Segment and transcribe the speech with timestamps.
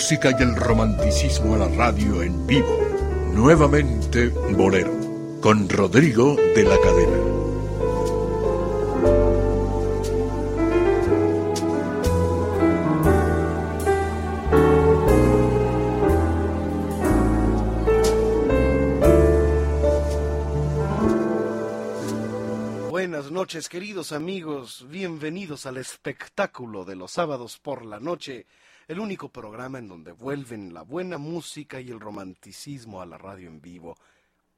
[0.00, 2.74] Música y el romanticismo a la radio en vivo.
[3.34, 4.94] Nuevamente Bolero,
[5.42, 7.40] con Rodrigo de la Cadena.
[23.30, 24.86] noches, queridos amigos.
[24.90, 28.46] Bienvenidos al espectáculo de los sábados por la noche,
[28.90, 33.46] el único programa en donde vuelven la buena música y el romanticismo a la radio
[33.46, 33.96] en vivo.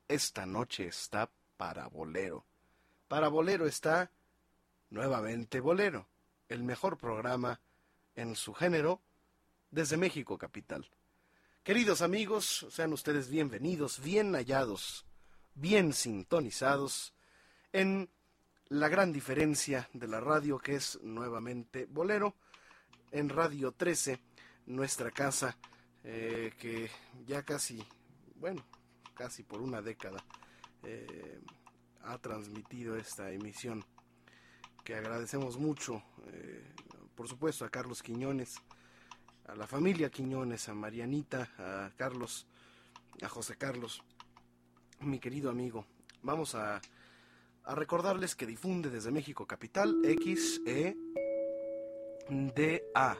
[0.09, 1.29] Esta noche está
[1.59, 2.47] para Bolero.
[3.09, 4.11] Para Bolero está
[4.89, 6.07] nuevamente Bolero,
[6.49, 7.61] el mejor programa
[8.17, 9.03] en su género
[9.71, 10.89] desde México capital.
[11.63, 15.05] Queridos amigos, sean ustedes bienvenidos, bien hallados,
[15.55, 17.13] bien sintonizados
[17.75, 18.09] en
[18.69, 22.35] la gran diferencia de la radio que es nuevamente Bolero
[23.13, 24.19] en Radio 13,
[24.67, 25.57] nuestra casa
[26.03, 26.91] eh, que
[27.27, 27.87] ya casi,
[28.37, 28.65] bueno,
[29.15, 30.25] casi por una década
[30.83, 31.41] eh,
[32.05, 33.85] ha transmitido esta emisión
[34.83, 36.75] que agradecemos mucho, eh,
[37.15, 38.57] por supuesto, a Carlos Quiñones,
[39.47, 42.47] a la familia Quiñones, a Marianita, a Carlos,
[43.21, 44.03] a José Carlos,
[45.01, 45.87] mi querido amigo.
[46.23, 46.81] Vamos a
[47.65, 50.03] a recordarles que difunde desde México Capital
[52.29, 53.19] XEDA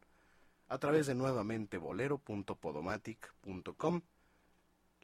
[0.69, 4.01] a través de nuevamente bolero.podomatic.com.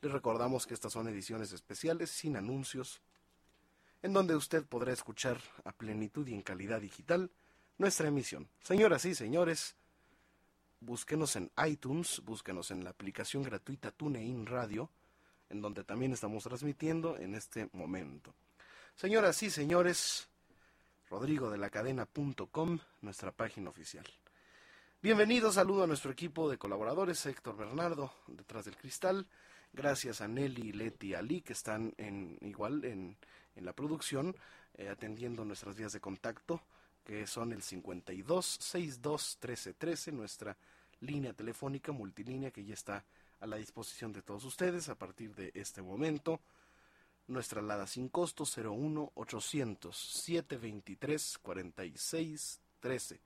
[0.02, 3.02] Les recordamos que estas son ediciones especiales sin anuncios,
[4.02, 7.32] en donde usted podrá escuchar a plenitud y en calidad digital
[7.78, 8.48] nuestra emisión.
[8.62, 9.76] Señoras y señores,
[10.80, 14.90] búsquenos en iTunes, búsquenos en la aplicación gratuita TuneIn Radio,
[15.50, 18.34] en donde también estamos transmitiendo en este momento.
[18.96, 20.30] Señoras y señores,
[21.10, 24.06] Rodrigo de la cadena.com, nuestra página oficial.
[25.02, 29.26] Bienvenidos, saludo a nuestro equipo de colaboradores, Héctor Bernardo, detrás del cristal.
[29.72, 33.16] Gracias a Nelly, Leti y Ali, que están en, igual en,
[33.56, 34.36] en la producción,
[34.76, 36.62] eh, atendiendo nuestras vías de contacto,
[37.06, 40.58] que son el 52 62 13 13, nuestra
[41.00, 43.06] línea telefónica multilínea que ya está
[43.40, 46.42] a la disposición de todos ustedes a partir de este momento.
[47.28, 53.20] Nuestra alada sin costo 01 800 723 46 13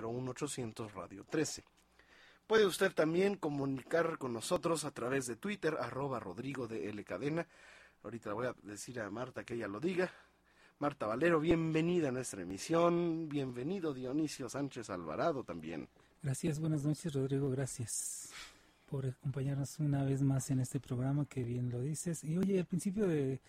[0.00, 1.64] 01 800 Radio 13.
[2.46, 7.46] Puede usted también comunicar con nosotros a través de Twitter, arroba Rodrigo de L Cadena.
[8.04, 10.12] Ahorita voy a decir a Marta que ella lo diga.
[10.78, 13.28] Marta Valero, bienvenida a nuestra emisión.
[13.28, 15.88] Bienvenido Dionisio Sánchez Alvarado también.
[16.22, 18.32] Gracias, buenas noches Rodrigo, gracias
[18.92, 22.22] por acompañarnos una vez más en este programa que bien lo dices.
[22.24, 23.40] Y oye, al principio de,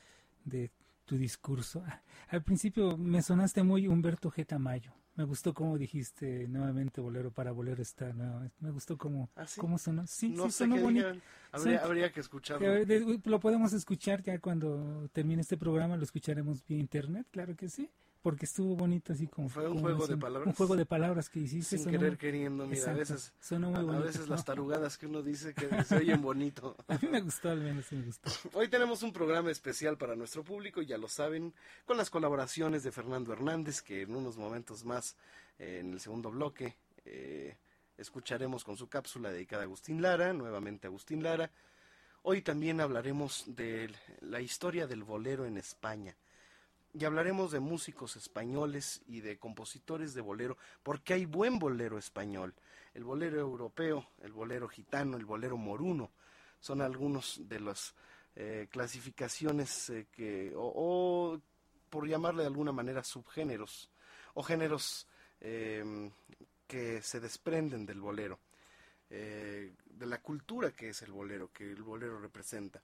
[0.45, 0.71] de
[1.03, 1.83] tu discurso,
[2.29, 4.45] al principio me sonaste muy Humberto G.
[4.47, 4.93] Tamayo.
[5.15, 8.13] Me gustó cómo dijiste nuevamente bolero para bolero está.
[8.61, 9.59] me gustó cómo, ¿Ah, sí?
[9.59, 10.07] cómo sonó.
[10.07, 11.07] Sí, no sí, sonó bonito.
[11.07, 11.21] digan.
[11.51, 12.65] Habría, habría que escucharlo.
[13.25, 17.91] Lo podemos escuchar ya cuando termine este programa, lo escucharemos vía internet, claro que sí,
[18.23, 19.49] porque estuvo bonito así como...
[19.49, 20.47] Fue un como juego de palabras.
[20.47, 21.77] Un juego de palabras que hiciste.
[21.77, 24.03] Sin querer muy- queriendo, mira, a veces, sonó muy a, a bonito.
[24.05, 26.75] veces las tarugadas que uno dice que se oyen bonito.
[26.87, 28.31] A mí me gustó, al menos me gustó.
[28.53, 31.53] Hoy tenemos un programa especial para nuestro público, ya lo saben,
[31.85, 35.15] con las colaboraciones de Fernando Hernández, que en unos momentos más,
[35.59, 37.57] eh, en el segundo bloque, eh,
[37.97, 41.51] escucharemos con su cápsula dedicada a Agustín Lara, nuevamente Agustín Lara.
[42.21, 43.91] Hoy también hablaremos de
[44.21, 46.15] la historia del bolero en España.
[46.93, 52.53] Y hablaremos de músicos españoles y de compositores de bolero, porque hay buen bolero español.
[52.93, 56.11] El bolero europeo, el bolero gitano, el bolero moruno,
[56.59, 57.95] son algunos de las
[58.35, 61.39] eh, clasificaciones eh, que, o,
[61.89, 63.89] por llamarle de alguna manera, subgéneros,
[64.35, 65.07] o géneros
[65.41, 66.11] eh,
[66.67, 68.39] que se desprenden del bolero,
[69.09, 72.81] eh, de la cultura que es el bolero, que el bolero representa.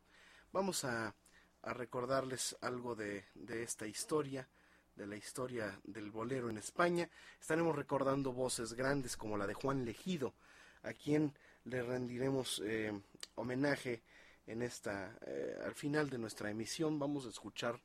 [0.51, 1.15] Vamos a,
[1.63, 4.47] a recordarles algo de, de esta historia,
[4.95, 7.09] de la historia del bolero en España.
[7.39, 10.33] Estaremos recordando voces grandes como la de Juan Legido,
[10.83, 11.33] a quien
[11.65, 12.91] le rendiremos eh,
[13.35, 14.01] homenaje
[14.47, 16.99] en esta, eh, al final de nuestra emisión.
[16.99, 17.79] Vamos a escuchar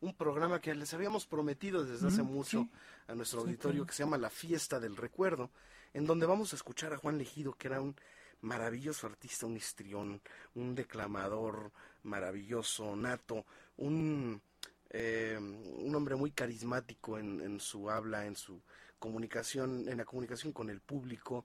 [0.00, 2.70] un programa que les habíamos prometido desde hace mucho sí.
[3.08, 5.50] a nuestro auditorio que se llama La Fiesta del Recuerdo,
[5.92, 7.96] en donde vamos a escuchar a Juan Legido, que era un
[8.42, 10.20] maravilloso artista, un histrión,
[10.54, 11.72] un declamador
[12.04, 13.44] maravilloso, nato,
[13.76, 14.40] un,
[14.90, 18.60] eh, un hombre muy carismático en, en su habla, en su
[18.98, 21.44] comunicación, en la comunicación con el público,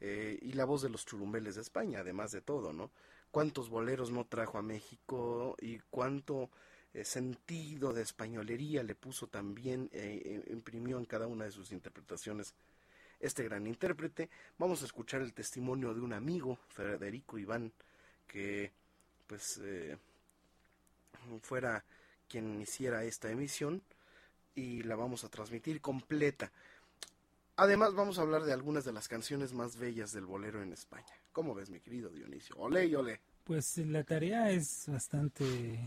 [0.00, 2.90] eh, y la voz de los churumbeles de España, además de todo, ¿no?
[3.30, 6.50] Cuántos boleros no trajo a México y cuánto
[6.94, 12.54] eh, sentido de españolería le puso también, eh, imprimió en cada una de sus interpretaciones
[13.20, 14.28] este gran intérprete.
[14.58, 17.72] Vamos a escuchar el testimonio de un amigo, Federico Iván,
[18.26, 18.72] que
[19.26, 19.96] pues eh,
[21.42, 21.84] fuera
[22.28, 23.82] quien hiciera esta emisión
[24.54, 26.50] y la vamos a transmitir completa.
[27.56, 31.12] Además vamos a hablar de algunas de las canciones más bellas del bolero en España.
[31.32, 32.56] ¿Cómo ves, mi querido Dionisio?
[32.56, 33.20] Ole ole.
[33.44, 35.78] Pues la tarea es bastante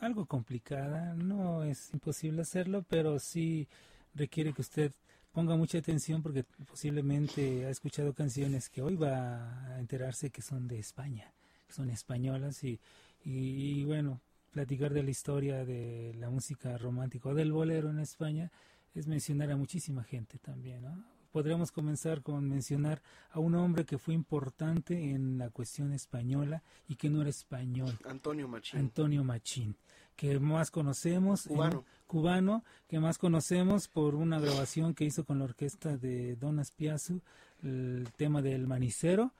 [0.00, 3.66] algo complicada, no es imposible hacerlo, pero sí
[4.14, 4.92] requiere que usted
[5.36, 10.66] ponga mucha atención porque posiblemente ha escuchado canciones que hoy va a enterarse que son
[10.66, 11.30] de España,
[11.66, 12.80] que son españolas y,
[13.22, 17.98] y, y bueno, platicar de la historia de la música romántica o del bolero en
[17.98, 18.50] España
[18.94, 21.04] es mencionar a muchísima gente también, ¿no?
[21.32, 26.94] Podríamos comenzar con mencionar a un hombre que fue importante en la cuestión española y
[26.94, 28.80] que no era español, Antonio Machín.
[28.80, 29.76] Antonio Machín,
[30.16, 31.84] que más conocemos, en- Cubano.
[32.06, 37.20] cubano, que más conocemos por una grabación que hizo con la orquesta de Don Aspiazu,
[37.62, 39.32] el tema del manicero,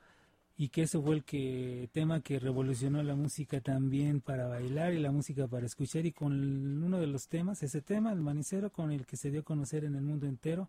[0.59, 4.99] y que ese fue el que tema que revolucionó la música también para bailar y
[4.99, 8.71] la música para escuchar y con el- uno de los temas, ese tema, el manicero,
[8.71, 10.67] con el que se dio a conocer en el mundo entero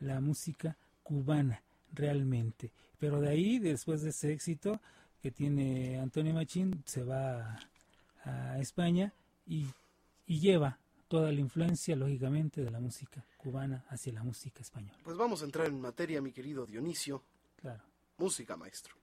[0.00, 1.62] la música cubana
[1.94, 2.70] realmente.
[2.98, 4.80] Pero de ahí, después de ese éxito
[5.22, 7.58] que tiene Antonio Machín, se va
[8.24, 9.12] a España
[9.46, 9.66] y,
[10.26, 14.98] y lleva toda la influencia, lógicamente, de la música cubana hacia la música española.
[15.04, 17.22] Pues vamos a entrar en materia, mi querido Dionisio.
[17.56, 17.82] Claro.
[18.18, 18.96] Música, maestro.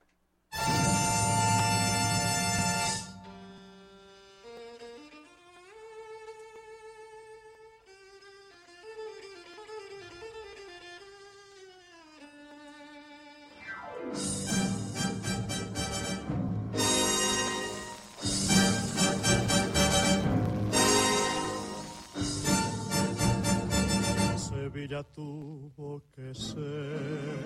[25.14, 27.44] Tuvo que ser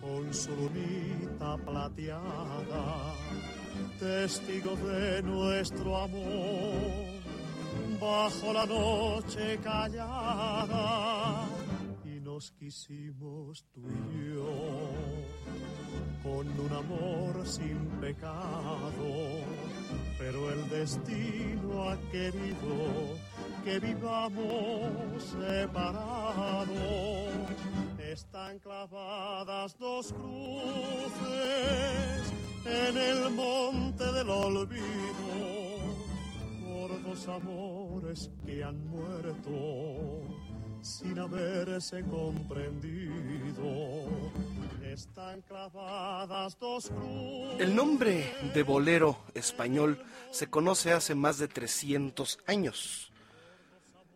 [0.00, 3.14] con su lunita plateada,
[3.98, 7.22] testigo de nuestro amor,
[8.00, 11.46] bajo la noche callada,
[12.04, 13.82] y nos quisimos tú
[14.12, 14.90] y yo,
[16.22, 18.92] con un amor sin pecado,
[20.22, 23.18] pero el destino ha querido
[23.64, 26.68] que vivamos separados.
[27.98, 31.22] Están clavadas dos cruces
[32.64, 34.78] en el monte del olvido
[36.64, 39.50] por dos amores que han muerto
[40.82, 43.64] sin haberse comprendido.
[44.84, 47.60] Están clavadas dos cruces.
[47.60, 53.10] El nombre de bolero español se conoce hace más de 300 años.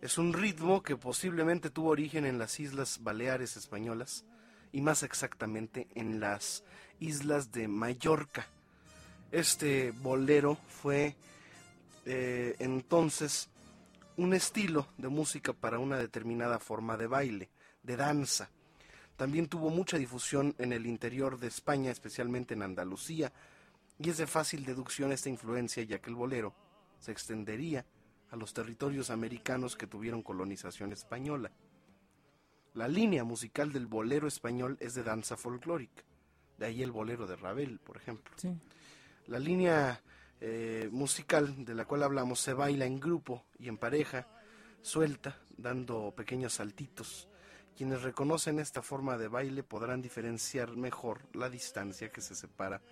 [0.02, 4.24] Es un ritmo que posiblemente tuvo origen en las Islas Baleares españolas
[4.72, 6.64] y más exactamente en las
[7.00, 8.46] islas de Mallorca.
[9.32, 11.16] Este bolero fue
[12.04, 13.48] eh, entonces
[14.16, 17.50] un estilo de música para una determinada forma de baile,
[17.82, 18.50] de danza.
[19.16, 23.32] También tuvo mucha difusión en el interior de España, especialmente en Andalucía,
[23.98, 26.54] y es de fácil deducción esta influencia ya que el bolero
[27.00, 27.84] se extendería
[28.30, 31.50] a los territorios americanos que tuvieron colonización española.
[32.74, 36.02] La línea musical del bolero español es de danza folclórica,
[36.58, 38.34] de ahí el bolero de Ravel, por ejemplo.
[38.36, 38.54] Sí.
[39.26, 40.02] La línea
[40.40, 44.28] eh, musical de la cual hablamos se baila en grupo y en pareja,
[44.82, 47.28] suelta, dando pequeños saltitos.
[47.76, 52.82] Quienes reconocen esta forma de baile podrán diferenciar mejor la distancia que se separa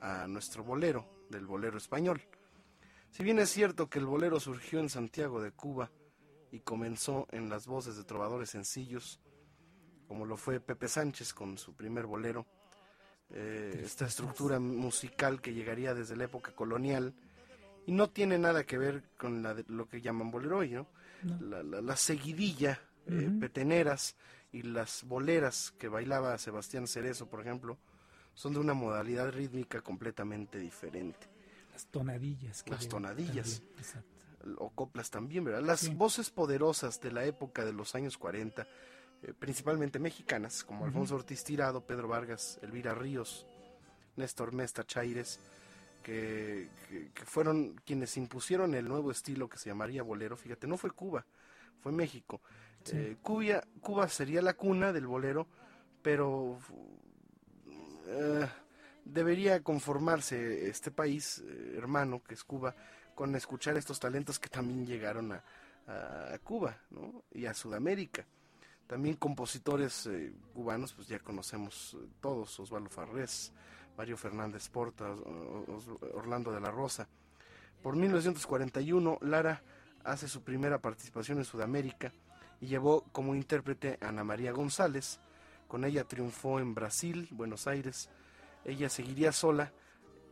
[0.00, 2.22] a nuestro bolero del bolero español.
[3.10, 5.90] Si bien es cierto que el bolero surgió en Santiago de Cuba
[6.50, 9.20] y comenzó en las voces de trovadores sencillos,
[10.06, 12.46] como lo fue Pepe Sánchez con su primer bolero,
[13.30, 17.14] eh, esta estructura musical que llegaría desde la época colonial
[17.86, 20.86] y no tiene nada que ver con la de- lo que llaman bolero hoy, ¿no?
[21.22, 21.40] No.
[21.40, 24.16] La, la- la seguidilla, eh, peteneras
[24.52, 27.78] y las boleras que bailaba Sebastián Cerezo, por ejemplo,
[28.34, 31.26] son de una modalidad rítmica completamente diferente.
[31.72, 32.62] Las tonadillas.
[32.62, 33.60] que Las tonadillas.
[33.60, 34.10] también, exacto.
[34.58, 35.62] o coplas también, ¿verdad?
[35.62, 35.94] Las Sí.
[35.94, 38.66] voces poderosas de la época de los años 40,
[39.22, 40.84] eh, principalmente mexicanas, como.
[40.84, 43.46] Alfonso Ortiz Tirado, Pedro Vargas, Elvira Ríos,
[44.16, 45.40] Néstor Mesta Chaires,
[46.02, 50.36] que, que- que fueron quienes impusieron el nuevo estilo que se llamaría bolero.
[50.36, 51.24] Fíjate, no fue Cuba,
[51.80, 52.40] fue México.
[52.84, 52.96] Sí.
[52.96, 55.46] Eh, Cuba, Cuba sería la cuna del bolero,
[56.02, 56.58] pero
[58.06, 58.46] eh,
[59.04, 62.74] debería conformarse este país eh, hermano que es Cuba
[63.14, 65.42] con escuchar estos talentos que también llegaron a,
[65.86, 67.24] a- a Cuba ¿no?
[67.32, 68.24] y a Sudamérica.
[68.86, 73.52] También compositores eh, cubanos, pues ya conocemos eh, todos, Osvaldo Farrés,
[73.96, 75.12] Mario Fernández Porta,
[76.14, 77.08] Orlando de la Rosa.
[77.82, 79.62] Por 1941, Lara
[80.04, 82.12] hace su primera participación en Sudamérica
[82.60, 85.18] y llevó como intérprete a Ana María González.
[85.66, 88.08] Con ella triunfó en Brasil, Buenos Aires.
[88.64, 89.72] Ella seguiría sola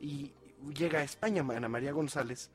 [0.01, 0.33] y
[0.75, 2.51] llega a España Ana María González,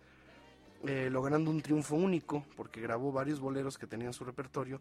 [0.86, 4.80] eh, logrando un triunfo único porque grabó varios boleros que tenían su repertorio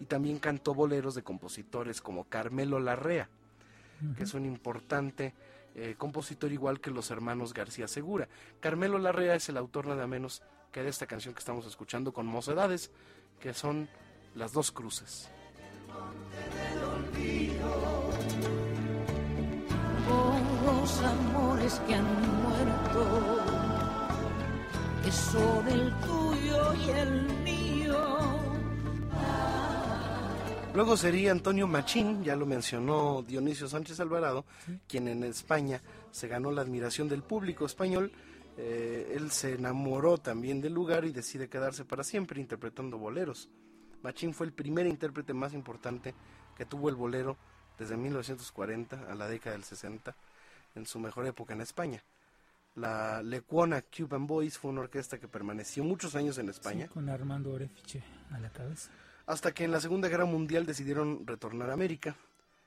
[0.00, 3.28] y también cantó boleros de compositores como Carmelo Larrea,
[4.16, 5.34] que es un importante
[5.74, 8.28] eh, compositor igual que los hermanos García Segura.
[8.60, 10.42] Carmelo Larrea es el autor nada menos
[10.72, 12.90] que de esta canción que estamos escuchando con Mocedades,
[13.38, 13.88] que son
[14.34, 15.28] Las dos cruces.
[20.64, 23.38] los amores que han muerto,
[25.04, 27.49] que son el tuyo y el mío.
[30.72, 34.44] Luego sería Antonio Machín, ya lo mencionó Dionisio Sánchez Alvarado,
[34.86, 35.80] quien en España
[36.12, 38.12] se ganó la admiración del público español.
[38.56, 43.48] Eh, él se enamoró también del lugar y decide quedarse para siempre interpretando boleros.
[44.02, 46.14] Machín fue el primer intérprete más importante
[46.56, 47.36] que tuvo el bolero
[47.76, 50.14] desde 1940 a la década del 60,
[50.76, 52.02] en su mejor época en España.
[52.76, 57.08] La Lecuona Cuban Boys fue una orquesta que permaneció muchos años en España Sí, con
[57.08, 58.90] Armando Orefiche a la cabeza.
[59.30, 62.16] Hasta que en la Segunda Guerra Mundial decidieron retornar a América.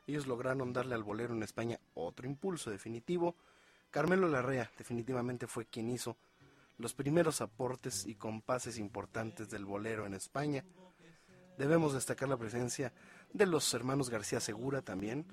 [0.08, 3.36] Ellos lograron darle al bolero en España otro impulso definitivo.
[3.92, 6.16] Carmelo Larrea definitivamente fue quien hizo
[6.78, 10.64] los primeros aportes y compases importantes del bolero en España.
[11.58, 12.94] Debemos destacar la presencia
[13.34, 15.26] de los hermanos García Segura también,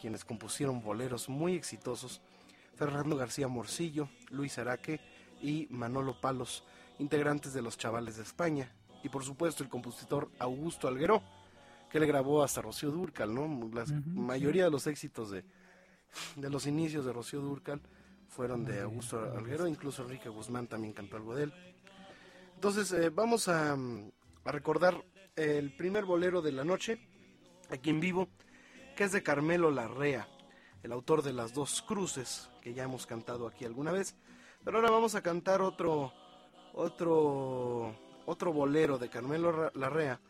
[0.00, 2.20] quienes compusieron boleros muy exitosos.
[2.76, 5.00] Fernando García Morcillo, Luis Araque
[5.42, 6.62] y Manolo Palos,
[7.00, 8.72] integrantes de los Chavales de España.
[9.08, 11.22] Y por supuesto el compositor Augusto Alguero,
[11.88, 13.70] que le grabó hasta Rocío Durcal, ¿no?
[13.72, 15.46] La mayoría de los éxitos de,
[16.36, 17.80] de los inicios de Rocío Durcal
[18.28, 21.54] fueron de Augusto Alguero, incluso Enrique Guzmán también cantó algo de él.
[22.54, 25.02] Entonces eh, vamos a, a recordar
[25.36, 26.98] el primer bolero de la noche,
[27.70, 28.28] aquí en vivo,
[28.94, 30.28] que es de Carmelo Larrea,
[30.82, 34.14] el autor de Las Dos Cruces, que ya hemos cantado aquí alguna vez.
[34.62, 36.12] Pero ahora vamos a cantar otro,
[36.74, 37.94] otro,
[38.28, 40.20] otro bolero de Carmelo Larrea,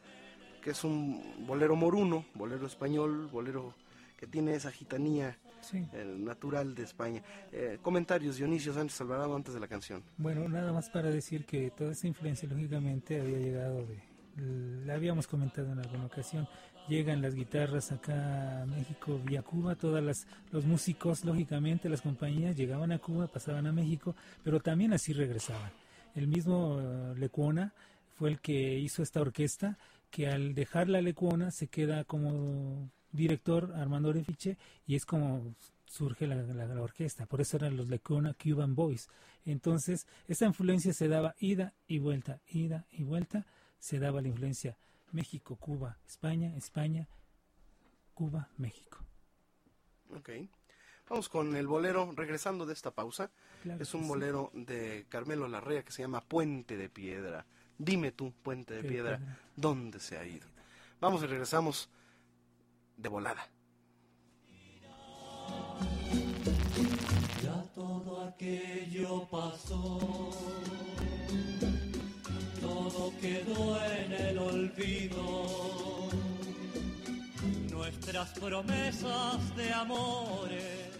[0.63, 3.75] que es un bolero moruno, bolero español, bolero
[4.17, 5.79] que tiene esa gitanía Sí.
[5.93, 7.23] eh, natural de España.
[7.53, 10.03] Eh, comentarios, Dionisio Sánchez Alvarado, antes de la canción.
[10.17, 13.99] Bueno, nada más para decir que toda esa influencia lógicamente había llegado de,
[14.87, 16.49] le habíamos comentado en alguna ocasión,
[16.89, 22.57] llegan las guitarras acá a México vía Cuba, todas las los músicos, lógicamente las compañías
[22.57, 24.15] llegaban a Cuba, pasaban a México,
[24.45, 25.73] pero también así regresaban.
[26.19, 27.73] El mismo uh, Lecuona
[28.17, 29.79] fue el que hizo esta orquesta
[30.11, 35.55] que al dejar la Lecuona se queda como director Armando Orefiche y es como
[35.87, 36.37] surge la,
[36.83, 39.09] orquesta, por eso eran los Lecuona Cuban Boys.
[39.45, 43.47] Entonces, esta influencia se daba ida y vuelta, ida y vuelta,
[43.79, 44.77] se daba la influencia
[45.13, 47.07] México, Cuba, España, España,
[48.13, 48.99] Cuba, México.
[50.11, 50.31] Ok.
[51.09, 53.31] Vamos con el bolero, regresando de esta pausa.
[53.79, 57.47] es un bolero de Carmelo Larrea que se llama Puente de Piedra.
[57.79, 59.21] Dime tú, Puente de piedra,
[59.55, 60.47] ¿dónde se ha ido?
[61.01, 61.89] Vamos y regresamos
[62.97, 63.49] de volada.
[67.43, 70.31] Ya todo aquello pasó
[72.61, 75.69] todo quedó en el olvido.
[77.79, 80.99] Nuestras promesas de amores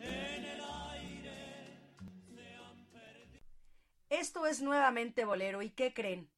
[0.00, 0.60] en el
[0.90, 1.78] aire
[2.34, 3.40] se han perdido.
[4.08, 5.62] Esto es nuevamente Bolero.
[5.62, 6.28] ¿Y qué creen?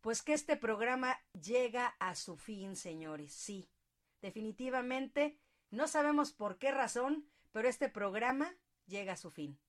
[0.00, 3.32] Pues que este programa llega a su fin, señores.
[3.32, 3.70] Sí,
[4.20, 5.38] definitivamente,
[5.70, 8.52] no sabemos por qué razón, pero este programa
[8.88, 9.60] llega a su fin.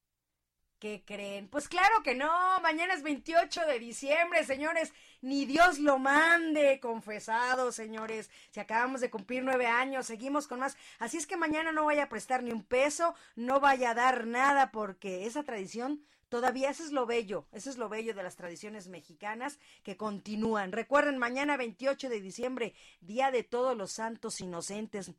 [0.79, 1.50] ¿Qué creen?
[1.50, 2.31] Pues claro que no,
[2.62, 9.09] mañana es 28 de diciembre, señores, ni Dios lo mande, confesado, señores, si acabamos de
[9.09, 12.53] cumplir nueve años, seguimos con más, así es que mañana no vaya a prestar ni
[12.53, 17.45] un peso, no vaya a dar nada, porque esa tradición todavía, eso es lo bello,
[17.51, 20.71] eso es lo bello de las tradiciones mexicanas que continúan.
[20.71, 25.12] Recuerden, mañana 28 de diciembre, Día de Todos los Santos Inocentes,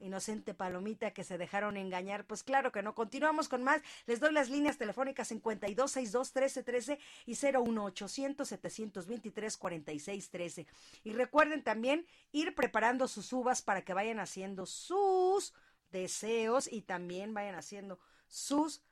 [0.00, 2.26] inocente palomita que se dejaron engañar.
[2.26, 2.94] Pues claro que no.
[2.94, 3.82] Continuamos con más.
[4.06, 10.66] Les doy las líneas telefónicas 5262 1313 y 01800 723 4613.
[11.04, 15.54] Y recuerden también ir preparando sus uvas para que vayan haciendo sus
[15.90, 18.82] deseos y también vayan haciendo sus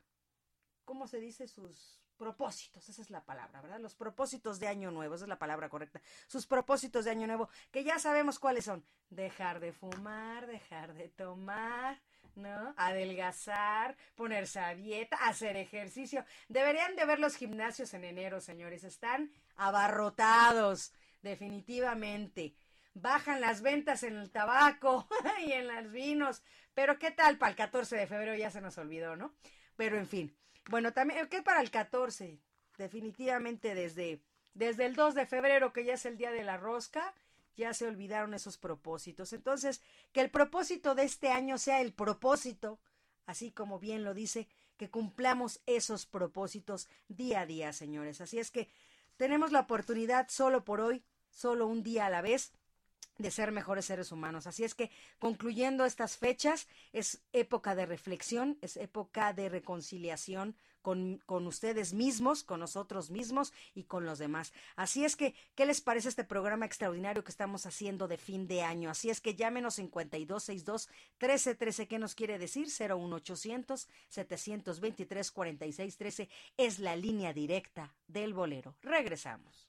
[0.84, 1.46] ¿cómo se dice?
[1.46, 3.80] sus propósitos, esa es la palabra, ¿verdad?
[3.80, 6.02] Los propósitos de año nuevo, esa es la palabra correcta.
[6.26, 8.84] Sus propósitos de año nuevo, que ya sabemos cuáles son.
[9.08, 11.98] Dejar de fumar, dejar de tomar,
[12.34, 12.74] ¿no?
[12.76, 16.24] Adelgazar, ponerse a dieta, hacer ejercicio.
[16.48, 18.84] Deberían de ver los gimnasios en enero, señores.
[18.84, 22.54] Están abarrotados, definitivamente.
[22.94, 25.08] Bajan las ventas en el tabaco
[25.46, 26.42] y en los vinos.
[26.74, 28.34] Pero ¿qué tal para el 14 de febrero?
[28.34, 29.34] Ya se nos olvidó, ¿no?
[29.76, 30.37] Pero en fin.
[30.68, 32.38] Bueno, también, ¿qué para el 14?
[32.76, 34.20] Definitivamente desde,
[34.54, 37.14] desde el 2 de febrero, que ya es el día de la rosca,
[37.56, 39.32] ya se olvidaron esos propósitos.
[39.32, 42.78] Entonces, que el propósito de este año sea el propósito,
[43.24, 48.20] así como bien lo dice, que cumplamos esos propósitos día a día, señores.
[48.20, 48.68] Así es que
[49.16, 52.52] tenemos la oportunidad solo por hoy, solo un día a la vez,
[53.18, 54.46] de ser mejores seres humanos.
[54.46, 61.18] Así es que concluyendo estas fechas, es época de reflexión, es época de reconciliación con,
[61.26, 64.52] con, ustedes mismos, con nosotros mismos y con los demás.
[64.76, 68.62] Así es que, ¿qué les parece este programa extraordinario que estamos haciendo de fin de
[68.62, 68.88] año?
[68.88, 70.88] Así es que llámenos 5262
[71.20, 72.68] 1313, ¿qué nos quiere decir?
[72.68, 78.76] 01800 723 4613 es la línea directa del bolero.
[78.80, 79.68] Regresamos.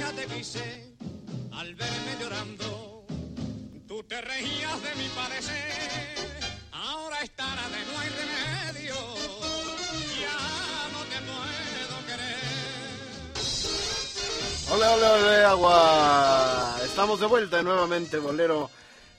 [0.00, 0.96] Día te quise
[1.52, 3.04] al verme llorando.
[3.86, 6.14] Tú te reías de mi padecer.
[6.72, 8.94] Ahora estará de no hay remedio.
[10.18, 12.40] Ya no te puedo querer.
[14.72, 16.78] Hola, hola, hola, agua.
[16.82, 18.70] Estamos de vuelta nuevamente, bolero,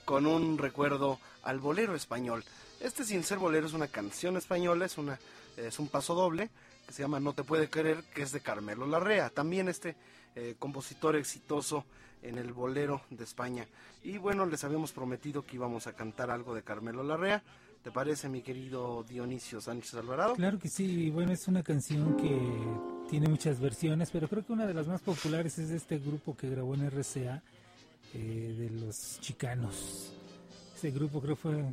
[0.04, 2.42] con un recuerdo al bolero español.
[2.80, 5.16] Este sin ser bolero es una canción española, es una
[5.56, 6.50] es un paso doble
[6.88, 9.94] que se llama No te puede querer, que es de Carmelo Larrea, también este
[10.34, 11.84] eh, compositor exitoso
[12.22, 13.66] en el bolero de España.
[14.02, 17.42] Y bueno, les habíamos prometido que íbamos a cantar algo de Carmelo Larrea.
[17.82, 20.34] ¿Te parece, mi querido Dionisio Sánchez Alvarado?
[20.34, 22.40] Claro que sí, bueno, es una canción que
[23.10, 26.36] tiene muchas versiones, pero creo que una de las más populares es de este grupo
[26.36, 27.42] que grabó en RCA,
[28.14, 30.12] eh, de los Chicanos.
[30.76, 31.64] Ese grupo creo fue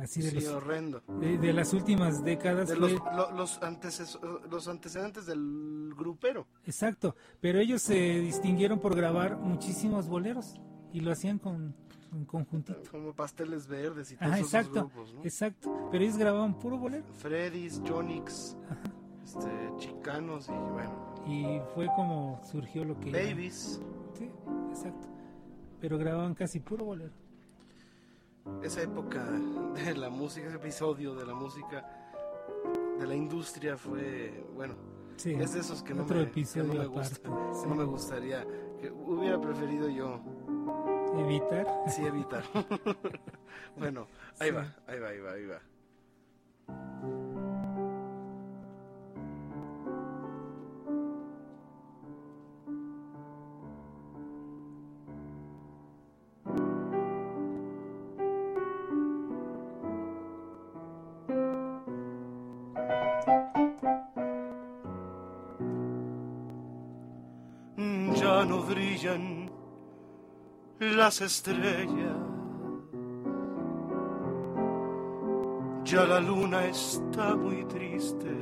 [0.00, 1.02] así de, Sí, los, horrendo.
[1.20, 2.68] de, de las últimas décadas.
[2.68, 4.18] De fue- los, lo- los, anteces-
[4.50, 6.46] los antecedentes del grupero.
[6.64, 10.54] Exacto, pero ellos se distinguieron por grabar muchísimos boleros
[10.92, 11.74] y lo hacían con
[12.12, 12.82] en conjuntito.
[12.90, 15.24] Como pasteles verdes y todos Ajá, esos exacto, grupos, ¿no?
[15.24, 15.88] exacto.
[15.90, 18.54] Pero ellos grababan puro bolero Freddy's, Jonix,
[19.24, 23.80] este, Chicanos y bueno, y fue como surgió lo que Babies.
[24.18, 24.28] Sí,
[24.70, 25.08] exacto.
[25.80, 27.14] Pero grababan casi puro bolero.
[28.62, 29.24] Esa época
[29.74, 31.84] de la música, ese episodio de la música
[32.98, 34.74] de la industria fue, bueno,
[35.16, 35.34] Sí.
[35.34, 37.14] es de esos que no, me, que no me gusta,
[37.52, 37.68] sí.
[37.68, 38.44] no me gustaría,
[38.80, 40.20] que hubiera preferido yo
[41.18, 41.66] Evitar.
[41.88, 42.42] sí evitar.
[43.76, 44.06] bueno,
[44.40, 44.54] ahí Sí.
[44.54, 45.60] va, ahí va, ahí va, ahí va.
[71.12, 72.16] Las estrellas.
[75.84, 78.32] Ya la luna está muy triste.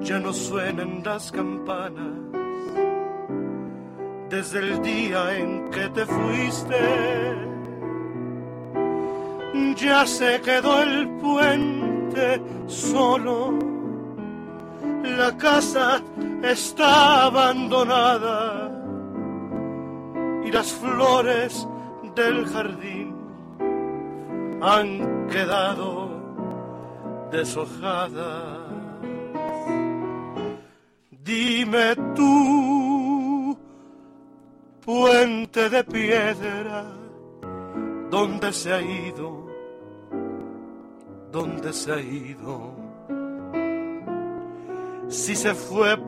[0.00, 2.14] Ya no suenan las campanas
[4.30, 6.82] desde el día en que te fuiste.
[9.76, 13.52] Ya se quedó el puente solo.
[15.02, 16.00] La casa
[16.42, 18.63] está abandonada
[20.54, 21.66] las flores
[22.14, 23.12] del jardín
[24.62, 26.08] han quedado
[27.32, 28.60] deshojadas.
[31.10, 33.58] Dime tú,
[34.84, 36.84] puente de piedra,
[38.08, 39.48] ¿dónde se ha ido?
[41.32, 42.76] ¿Dónde se ha ido?
[45.08, 45.98] Si se fue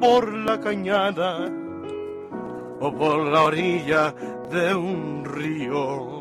[0.00, 1.65] por la cañada
[2.80, 4.14] o por la orilla
[4.50, 6.16] de un río.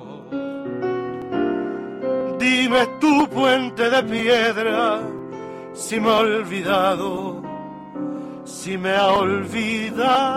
[2.39, 4.99] Dime tú, puente de piedra,
[5.73, 7.41] si me ha olvidado,
[8.43, 10.29] si me ha olvidado,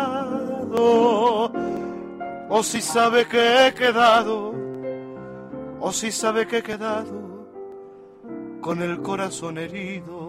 [2.49, 4.55] o si sabe que he quedado,
[5.81, 7.47] o si sabe que he quedado
[8.61, 10.28] con el corazón herido.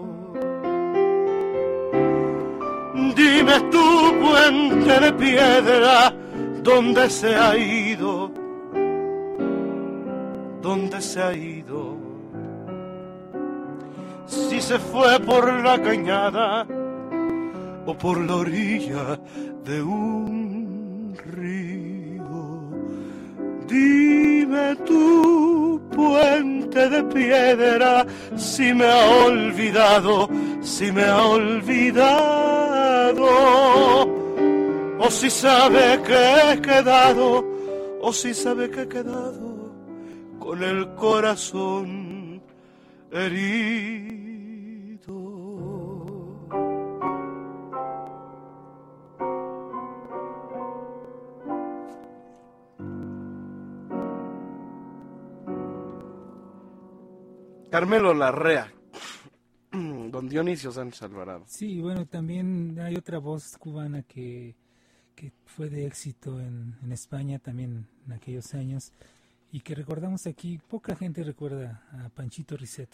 [3.14, 6.12] Dime tú, puente de piedra,
[6.62, 8.30] ¿dónde se ha ido?
[10.62, 11.96] ¿Dónde se ha ido?
[14.26, 16.66] Si se fue por la cañada
[17.86, 19.18] o por la orilla
[19.64, 22.70] de un río.
[23.66, 25.39] Dime tú,
[25.94, 28.04] puente de piedra,
[28.36, 30.28] si me ha olvidado,
[30.60, 33.26] si me ha olvidado,
[34.98, 37.44] o si sabe que he quedado,
[38.00, 39.72] o si sabe que he quedado
[40.38, 42.42] con el corazón
[43.10, 44.19] herido.
[57.70, 58.72] Carmelo Larrea,
[59.72, 61.44] don Dionisio Sánchez Alvarado.
[61.46, 64.56] Sí, bueno, también hay otra voz cubana que,
[65.14, 68.92] que fue de éxito en, en España también en aquellos años
[69.52, 72.90] y que recordamos aquí, poca gente recuerda a Panchito Risset,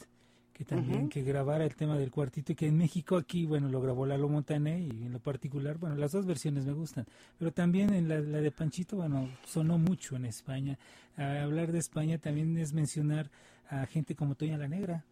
[0.53, 3.81] que también que grabara el tema del cuartito y que en México aquí, bueno, lo
[3.81, 7.07] grabó Lalo Montané y en lo particular, bueno, las dos versiones me gustan,
[7.39, 10.79] pero también en la, la de Panchito, bueno, sonó mucho en España.
[11.17, 13.31] A hablar de España también es mencionar
[13.69, 15.05] a gente como Toña la Negra,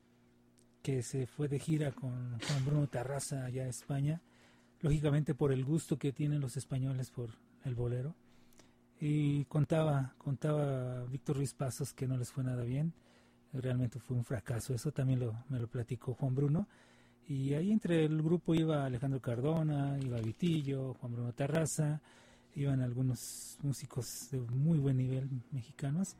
[0.82, 4.20] que se fue de gira con Juan Bruno Tarraza allá a España,
[4.80, 7.30] lógicamente por el gusto que tienen los españoles por
[7.64, 8.14] el bolero.
[9.00, 12.92] Y contaba, contaba Víctor Ruiz Pasos que no les fue nada bien,
[13.52, 16.68] realmente fue un fracaso, eso también me lo platicó Juan Bruno.
[17.26, 22.02] Y ahí entre el grupo iba Alejandro Cardona, iba Vitillo, Juan Bruno Tarraza,
[22.54, 26.16] iban algunos músicos de muy buen nivel mexicanos,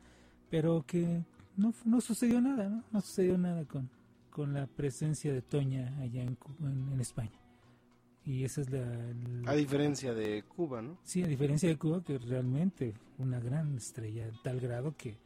[0.49, 1.23] pero que
[1.57, 2.83] no, no sucedió nada, ¿no?
[2.91, 3.89] No sucedió nada con,
[4.29, 7.39] con la presencia de Toña allá en, en, en España.
[8.25, 8.79] Y esa es la...
[9.43, 10.97] la- A diferencia de Cuba, ¿no?
[11.03, 15.17] Sí, a diferencia de Cuba, que realmente una gran estrella, tal grado que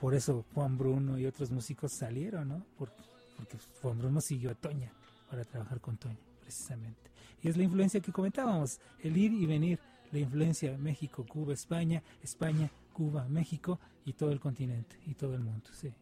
[0.00, 2.64] por eso Juan Bruno y otros músicos salieron, ¿no?
[2.78, 2.92] Por-
[3.36, 4.90] porque Juan Bruno siguió a Toña
[5.30, 7.10] para trabajar con Toña, precisamente.
[7.42, 9.78] Y es la influencia que comentábamos, el ir y venir,
[10.12, 15.42] la influencia México, Cuba, España, España, Cuba, México y todo el continente y todo el
[15.42, 15.92] mundo, sí.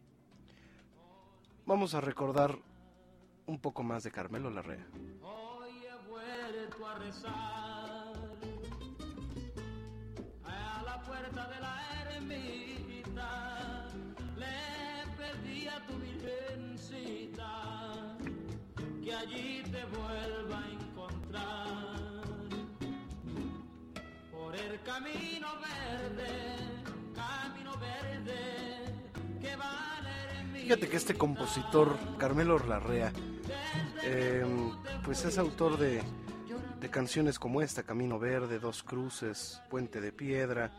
[1.65, 2.57] Vamos a recordar
[3.47, 4.87] un poco más de Carmelo Larrea.
[5.21, 8.13] Hoy he vuelto a rezar
[10.45, 11.81] a la puerta de la
[12.15, 13.87] ermita.
[14.37, 14.55] Le
[15.17, 17.51] pedí a tu virgencita
[19.03, 22.05] que allí te vuelva a encontrar
[24.31, 26.84] por el camino verde,
[30.53, 33.13] Fíjate que este compositor, Carmelo Larrea,
[34.03, 34.43] eh,
[35.03, 36.01] pues es autor de,
[36.79, 40.71] de canciones como esta, Camino Verde, Dos Cruces, Puente de Piedra,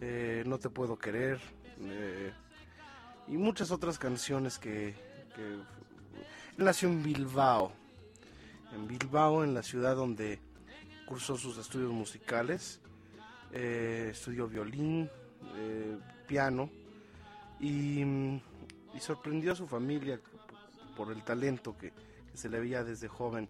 [0.00, 1.40] eh, No Te Puedo Querer,
[1.80, 2.32] eh,
[3.28, 4.96] y muchas otras canciones que,
[5.36, 5.42] que
[6.58, 7.72] él nació en Bilbao,
[8.74, 10.40] en Bilbao, en la ciudad donde
[11.06, 12.80] cursó sus estudios musicales,
[13.52, 15.10] eh, estudió violín,
[15.56, 16.70] eh, piano,
[17.60, 20.20] y, y sorprendió a su familia
[20.96, 23.48] por el talento que, que se le veía desde joven.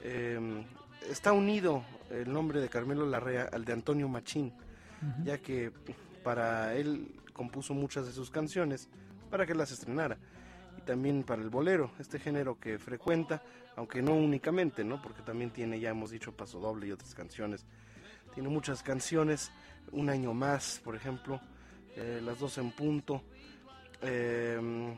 [0.00, 0.64] Eh,
[1.08, 4.52] está unido el nombre de Carmelo Larrea al de Antonio Machín,
[5.24, 5.72] ya que
[6.22, 8.88] para él compuso muchas de sus canciones
[9.30, 10.18] para que las estrenara.
[10.78, 13.42] Y también para el bolero, este género que frecuenta,
[13.76, 15.02] aunque no únicamente, ¿no?
[15.02, 17.64] Porque también tiene, ya hemos dicho, Paso Doble y otras canciones.
[18.34, 19.50] Tiene muchas canciones,
[19.90, 21.40] Un año más, por ejemplo,
[21.96, 23.22] eh, Las dos en punto,
[24.00, 24.96] eh,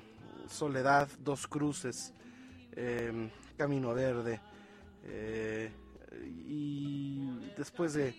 [0.49, 2.13] Soledad, Dos Cruces,
[2.73, 4.41] eh, Camino Verde,
[5.07, 5.71] eh,
[6.47, 8.15] y después de,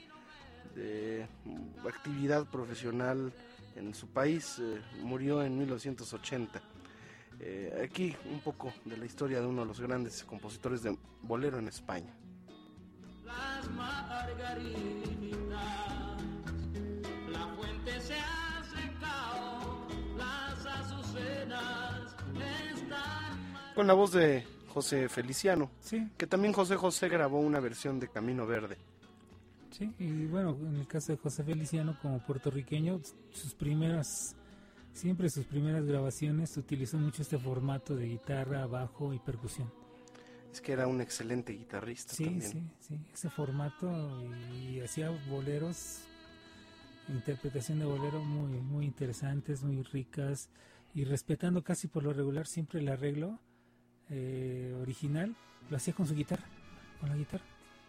[1.87, 3.31] actividad profesional
[3.75, 6.61] en su país, eh, murió en 1980.
[7.39, 11.59] Eh, aquí un poco de la historia de uno de los grandes compositores de bolero
[11.59, 12.13] en España.
[23.75, 28.07] Con la voz de José Feliciano, Sí, que también José José grabó una versión de
[28.07, 28.77] Camino Verde.
[29.71, 34.35] Sí, y bueno, en el caso de José Feliciano como puertorriqueño, sus primeras,
[34.93, 39.69] siempre sus primeras grabaciones utilizó mucho este formato de guitarra, bajo y percusión.
[40.53, 42.49] Es que era un excelente guitarrista Sí, también.
[42.51, 43.91] sí, sí, ese formato
[44.53, 45.99] y, hacía boleros,
[47.09, 50.49] interpretación de bolero muy, muy interesantes, muy ricas
[50.93, 53.37] y respetando casi por lo regular siempre el arreglo
[54.09, 55.35] eh, original,
[55.69, 56.43] lo hacía con su guitarra,
[56.99, 57.43] con la guitarra.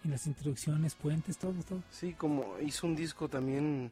[0.05, 1.83] Y las introducciones, puentes, todo, todo.
[1.91, 3.91] Sí, como hizo un disco también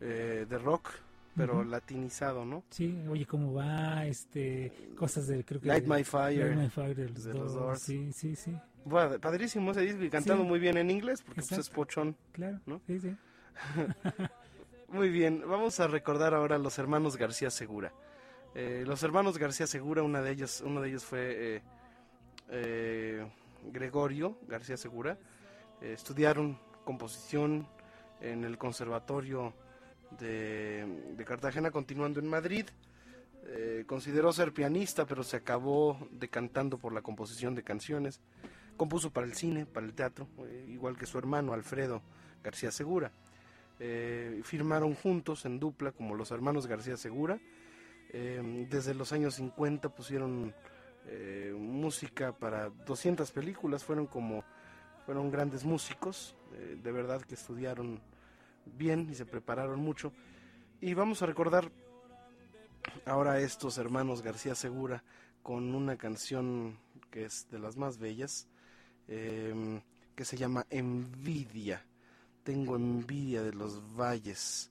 [0.00, 0.90] eh, de rock,
[1.36, 1.64] pero Ujú.
[1.70, 2.64] latinizado, ¿no?
[2.70, 5.68] Sí, oye, cómo va, este, cosas del, creo que...
[5.68, 6.46] Light de- My Fire.
[6.56, 7.80] Light My Fire de los, de los Doors.
[7.82, 10.48] Sí, sí, sí, Bueno, padrísimo ese disco y cantando Sí.
[10.48, 12.16] muy bien en inglés porque pues, es pochón.
[12.32, 12.58] claro.
[12.66, 12.80] ¿No?
[12.86, 13.14] Sí, sí.
[14.88, 17.92] Muy bien, vamos a recordar ahora a los hermanos García Segura.
[18.58, 21.62] Eh, los hermanos García Segura, de uno de ellos fue eh,
[22.48, 23.26] eh,
[23.70, 25.18] Gregorio García Segura.
[25.82, 27.68] Estudiaron composición
[28.22, 29.52] en el Conservatorio
[30.18, 32.64] de, Cartagena, continuando en Madrid.
[33.84, 38.20] Consideró ser pianista, pero se acabó decantando por la composición de canciones.
[38.78, 40.28] Compuso para el cine, para el teatro,
[40.66, 42.00] igual que su hermano Alfredo
[42.42, 43.12] García Segura.
[44.44, 47.38] Firmaron juntos en dupla como los hermanos García Segura.
[48.10, 50.54] Eh, desde los años 50 pusieron
[51.06, 54.44] eh, música para 200 películas, fueron como,
[55.04, 58.00] fueron grandes músicos, eh, de verdad que estudiaron
[58.64, 60.12] bien y se prepararon mucho.
[60.80, 61.70] Y vamos a recordar
[63.04, 65.02] ahora a estos hermanos García Segura
[65.42, 66.78] con una canción
[67.10, 68.48] que es de las más bellas,
[69.06, 69.80] em,
[70.14, 71.84] que se llama Envidia.
[72.42, 74.70] Tengo envidia de los valles.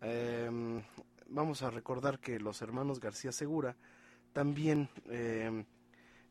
[0.00, 0.82] Em,
[1.30, 3.76] vamos a recordar que los hermanos García Segura
[4.32, 5.64] también, em,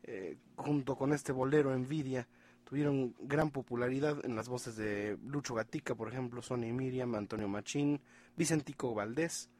[0.04, 2.28] eh, junto con este bolero Envidia,
[2.64, 8.00] tuvieron gran popularidad en las voces de Lucho Gatica, por ejemplo, Sonny Miriam, Antonio Machín,
[8.36, 9.50] Vicentico Valdés.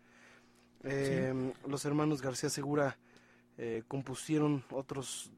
[0.82, 2.96] Em, los hermanos García Segura
[3.58, 5.30] eh, compusieron otros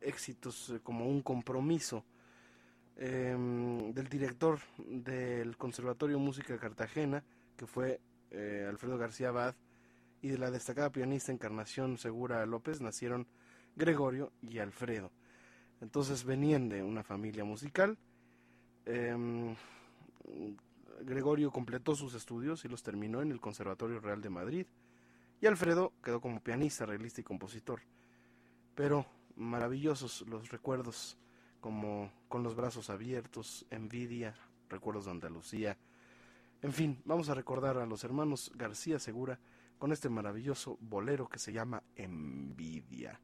[0.00, 2.04] éxitos eh, como Un Compromiso
[2.96, 7.22] em, del director del Conservatorio Música de Cartagena,
[7.56, 9.54] que fue eh, Alfredo García Abad,
[10.22, 13.26] y de la destacada pianista Encarnación Segura López nacieron
[13.76, 15.10] Gregorio y Alfredo.
[15.80, 17.96] Entonces venían de una familia musical.
[18.84, 19.54] Em,
[21.02, 24.66] Gregorio completó sus estudios y los terminó en el Conservatorio Real de Madrid.
[25.40, 27.80] Y Alfredo quedó como pianista, arreglista y compositor.
[28.74, 31.16] Pero maravillosos los recuerdos,
[31.60, 34.34] como con los brazos abiertos, envidia,
[34.68, 35.78] recuerdos de Andalucía.
[36.62, 39.38] En fin, vamos a recordar a los hermanos García Segura
[39.78, 43.18] con este maravilloso bolero que se llama Envidia.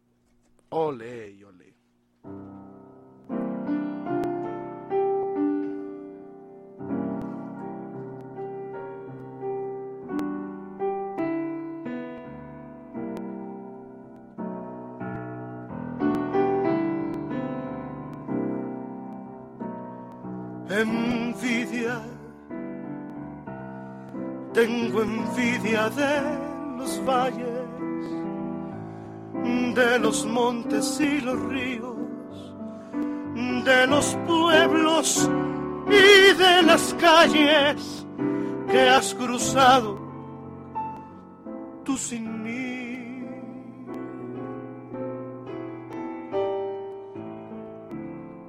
[0.70, 1.76] Ole y ole.
[30.16, 31.96] Los montes y los ríos,
[33.64, 35.28] de los pueblos
[35.88, 38.06] y de las calles
[38.70, 39.98] que has cruzado
[41.84, 43.26] tú sin mí.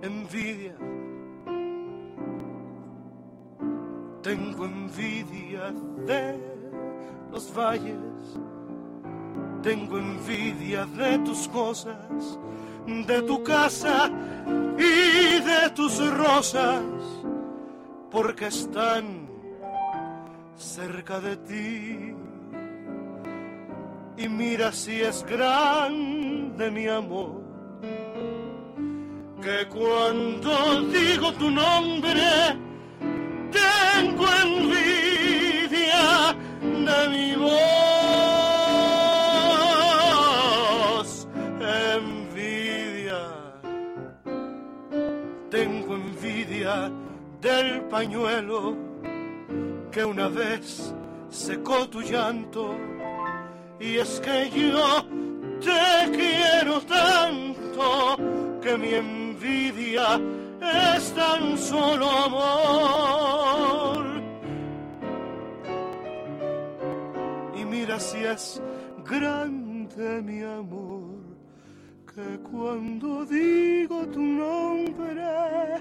[0.04, 0.76] Envidia,
[4.22, 5.74] tengo envidia
[6.06, 6.40] de
[7.30, 8.40] los valles,
[10.68, 11.96] de tus cosas,
[12.86, 14.12] de tu casa
[14.78, 16.84] y de tus rosas,
[18.12, 19.30] porque están
[20.58, 22.16] cerca de ti.
[24.18, 27.42] Y mira si es grande mi amor,
[29.42, 32.58] que cuando digo tu nombre,
[33.52, 37.27] tengo envidia de mi
[47.42, 48.76] del pañuelo
[49.92, 50.94] que una vez
[51.30, 52.76] secó tu llanto.
[53.80, 55.06] Y es que yo
[55.62, 58.18] te quiero tanto
[58.62, 60.20] que mi envidia
[60.96, 64.06] es tan solo amor.
[67.56, 68.62] Y mira si es
[69.06, 71.07] grande mi amor,
[72.50, 75.78] cuando digo tu nombre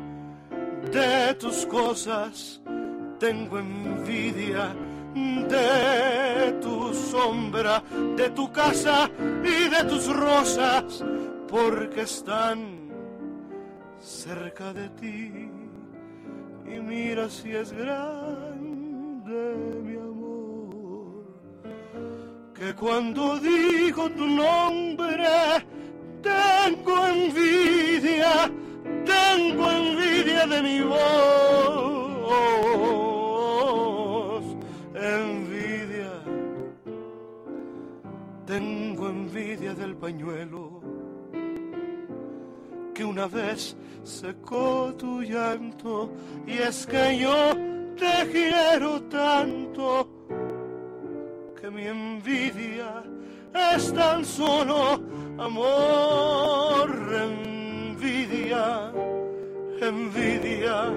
[0.91, 2.61] de tus cosas,
[3.19, 4.75] tengo envidia
[5.15, 7.83] de tu sombra,
[8.17, 9.11] de tu casa
[9.45, 11.05] y de tus rosas,
[11.47, 12.78] porque están
[14.01, 15.51] cerca de ti.
[16.67, 21.25] Y mira si es grande mi amor,
[22.55, 25.27] que cuando digo tu nombre,
[26.23, 28.51] tengo envidia
[29.09, 30.99] tengo envidia de mi voz,
[34.95, 36.13] envidia,
[38.47, 40.81] tengo envidia del pañuelo
[42.95, 43.77] que una vez
[44.09, 46.11] secó tu llanto
[46.47, 47.55] y es que yo
[47.97, 50.09] te quiero tanto
[51.61, 53.03] que mi envidia
[53.75, 55.01] es tan solo
[55.39, 56.89] amor.
[57.99, 58.93] Envidia,
[59.81, 60.91] envidia,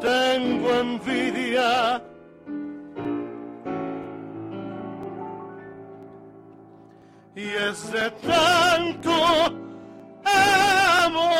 [0.00, 2.02] tengo envidia.
[7.36, 9.64] Y es de tanto
[11.04, 11.34] amor.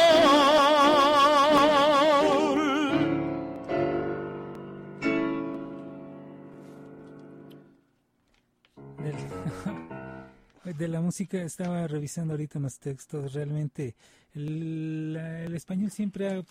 [10.78, 13.32] De la música estaba revisando ahorita los textos.
[13.32, 13.94] Realmente
[14.34, 16.42] el, español siempre ha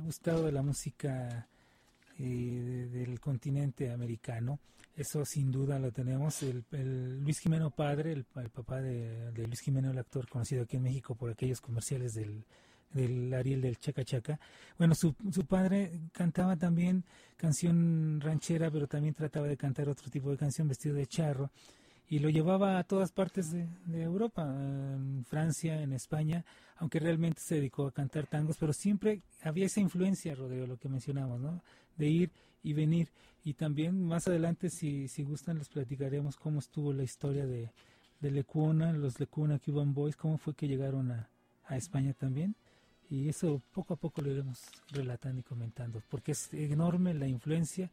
[0.00, 1.48] gustado de la música
[2.22, 4.58] eh, del continente americano.
[4.94, 6.42] Eso sin duda lo tenemos.
[6.42, 6.64] El,
[7.22, 11.30] Luis Jimeno padre, el, papá de, Luis Jimeno, el actor conocido aquí en México por
[11.30, 12.44] aquellos comerciales del,
[12.92, 14.38] del Ariel del Chaca Chaca.
[14.76, 17.04] Bueno, su, su padre cantaba también
[17.38, 21.50] canción ranchera, pero también trataba de cantar otro tipo de canción vestido de charro
[22.10, 26.44] y lo llevaba a todas partes de, de, Europa, en Francia, en España,
[26.76, 30.88] aunque realmente se dedicó a cantar tangos, pero siempre había esa influencia, Rodrigo, lo que
[30.88, 31.62] mencionamos, ¿no?
[32.00, 32.30] De ir
[32.62, 33.08] y venir.
[33.44, 37.70] Y también más adelante, si, si gustan, les platicaremos cómo estuvo la historia de,
[38.20, 41.28] de Lecuna, los Lecuna Cuban Boys, cómo fue que llegaron a,
[41.66, 42.54] a España también.
[43.08, 47.90] Y eso poco a poco lo iremos relatando y comentando, porque es enorme la influencia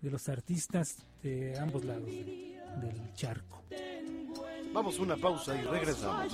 [0.00, 3.62] de los artistas de ambos lados de, del charco.
[4.72, 6.32] Vamos una pausa y regresamos.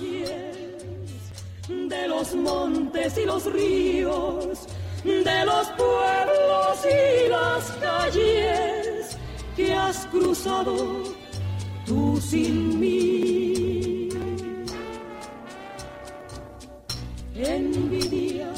[1.67, 4.67] De los montes y los ríos,
[5.03, 9.17] de los pueblos y las calles
[9.55, 11.03] que has cruzado
[11.85, 14.09] tú sin mí.
[17.35, 18.51] Envidia,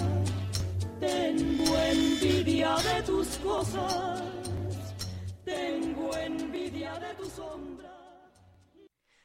[0.99, 4.23] tengo envidia de tus cosas
[5.45, 7.92] tengo envidia de tu sombra.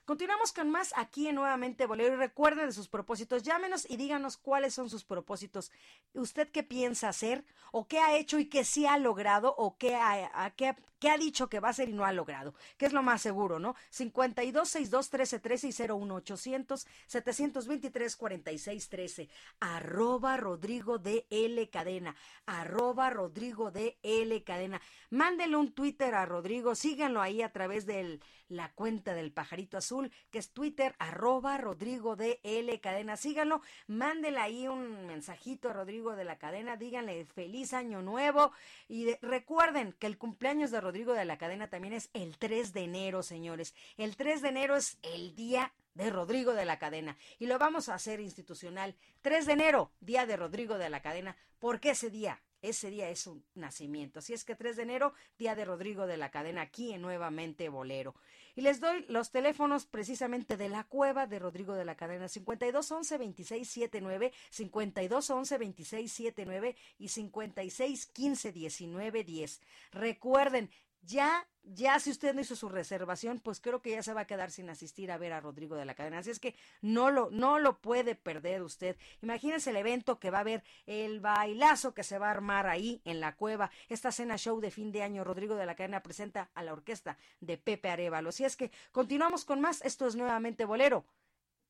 [0.08, 3.42] Continuamos con más aquí en Nuevamente Bolero y recuerden de sus propósitos.
[3.42, 5.70] Llámenos y díganos cuáles son sus propósitos.
[6.14, 7.44] ¿Usted qué piensa hacer?
[7.72, 9.54] ¿O qué ha hecho y qué sí ha logrado?
[9.58, 12.54] ¿O qué ha, qué, qué ha dicho que va a hacer y no ha logrado?
[12.78, 13.74] Que es lo más seguro, ¿no?
[13.90, 19.28] 52 62 13 13 y 01 800 723 46 13.
[19.60, 22.16] Arroba Rodrigo de L Cadena.
[22.46, 24.80] Arroba Rodrigo de L Cadena.
[25.10, 26.74] Mándele un Twitter a Rodrigo.
[26.74, 29.97] Síganlo ahí a través de la cuenta del pajarito azul
[30.30, 33.16] que es Twitter, arroba Rodrigo de L Cadena.
[33.16, 38.52] Síganlo, mándenle ahí un mensajito a Rodrigo de la Cadena, díganle feliz año nuevo
[38.88, 42.72] y de, recuerden que el cumpleaños de Rodrigo de la Cadena también es el 3
[42.72, 43.74] de enero, señores.
[43.96, 47.88] El 3 de enero es el día de Rodrigo de la Cadena y lo vamos
[47.88, 48.94] a hacer institucional.
[49.22, 51.36] 3 de enero, día de Rodrigo de la Cadena.
[51.58, 52.40] ¿Por qué ese día?
[52.60, 54.18] Ese día es un nacimiento.
[54.18, 57.68] Así es que 3 de enero, día de Rodrigo de la Cadena, aquí en Nuevamente
[57.68, 58.14] Bolero.
[58.56, 64.32] Y les doy los teléfonos precisamente de la cueva de Rodrigo de la Cadena, 5211-2679,
[64.50, 69.60] 5211-2679 y 5615-1910.
[69.92, 70.70] Recuerden,
[71.02, 74.26] ya, ya si usted no hizo su reservación, pues creo que ya se va a
[74.26, 76.18] quedar sin asistir a ver a Rodrigo de la Cadena.
[76.18, 78.96] Así es que no lo, no lo puede perder usted.
[79.22, 83.00] Imagínense el evento que va a haber, el bailazo que se va a armar ahí
[83.04, 83.70] en la cueva.
[83.88, 87.16] Esta cena show de fin de año, Rodrigo de la Cadena presenta a la orquesta
[87.40, 88.30] de Pepe Arevalo.
[88.30, 89.82] Así es que continuamos con más.
[89.82, 91.06] Esto es nuevamente Bolero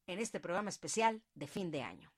[0.06, 2.17] en este programa especial de fin de año.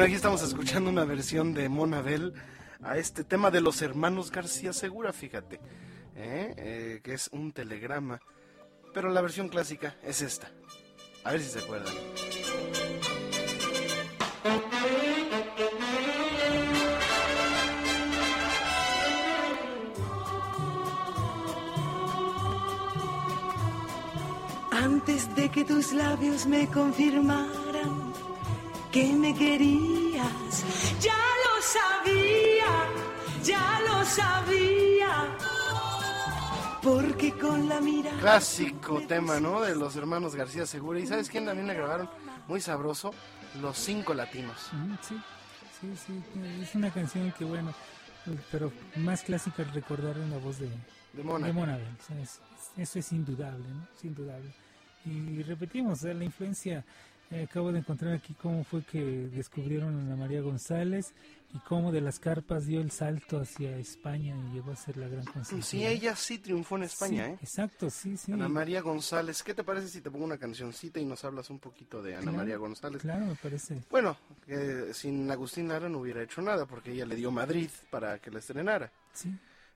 [0.00, 2.32] Bueno, aquí estamos escuchando una versión de Monabel
[2.82, 5.60] a este tema de los hermanos García Segura, fíjate,
[6.16, 6.54] ¿eh?
[6.56, 8.18] Eh, que es un telegrama,
[8.94, 10.50] pero la versión clásica es esta.
[11.22, 11.92] A ver si se acuerdan.
[24.70, 27.59] Antes de que tus labios me confirmaran
[28.92, 30.64] que me querías,
[31.00, 31.14] ya
[31.44, 32.88] lo sabía,
[33.44, 35.36] ya lo sabía.
[36.82, 38.18] Porque con la mirada.
[38.20, 39.60] Clásico tema, ¿no?
[39.60, 40.98] De los hermanos García Segura.
[40.98, 42.08] ¿Y sabes quién también la grabaron?
[42.48, 43.12] Muy sabroso.
[43.60, 44.56] Los cinco latinos.
[45.06, 45.16] Sí,
[45.80, 46.22] sí, sí.
[46.62, 47.74] Es una canción que, bueno,
[48.50, 50.70] pero más clásica recordar en la voz de,
[51.12, 51.46] De Mona.
[51.48, 52.40] de Mona Bell, o sea, es-
[52.76, 53.86] eso es indudable, ¿no?
[53.96, 54.54] Es indudable.
[55.04, 56.84] Y repetimos, la influencia,
[57.30, 59.00] acabo de encontrar aquí cómo fue que
[59.32, 61.12] descubrieron a Ana María González
[61.54, 65.08] y cómo de las carpas dio el salto hacia España y llegó a ser la
[65.08, 65.62] gran consejera.
[65.62, 67.38] Sí, ella sí triunfó en España, Sí, ¿eh?
[67.42, 68.32] Exacto, sí, sí.
[68.32, 69.42] Ana María González.
[69.42, 72.22] ¿Qué te parece si te pongo una cancioncita y nos hablas un poquito de Ana
[72.22, 73.02] Claro, María González?
[73.02, 73.82] Claro, me parece.
[73.90, 74.16] Bueno,
[74.46, 78.30] que sin Agustín Lara no hubiera hecho nada porque ella le dio Madrid para que
[78.30, 78.90] la estrenara.
[79.12, 79.32] Sí.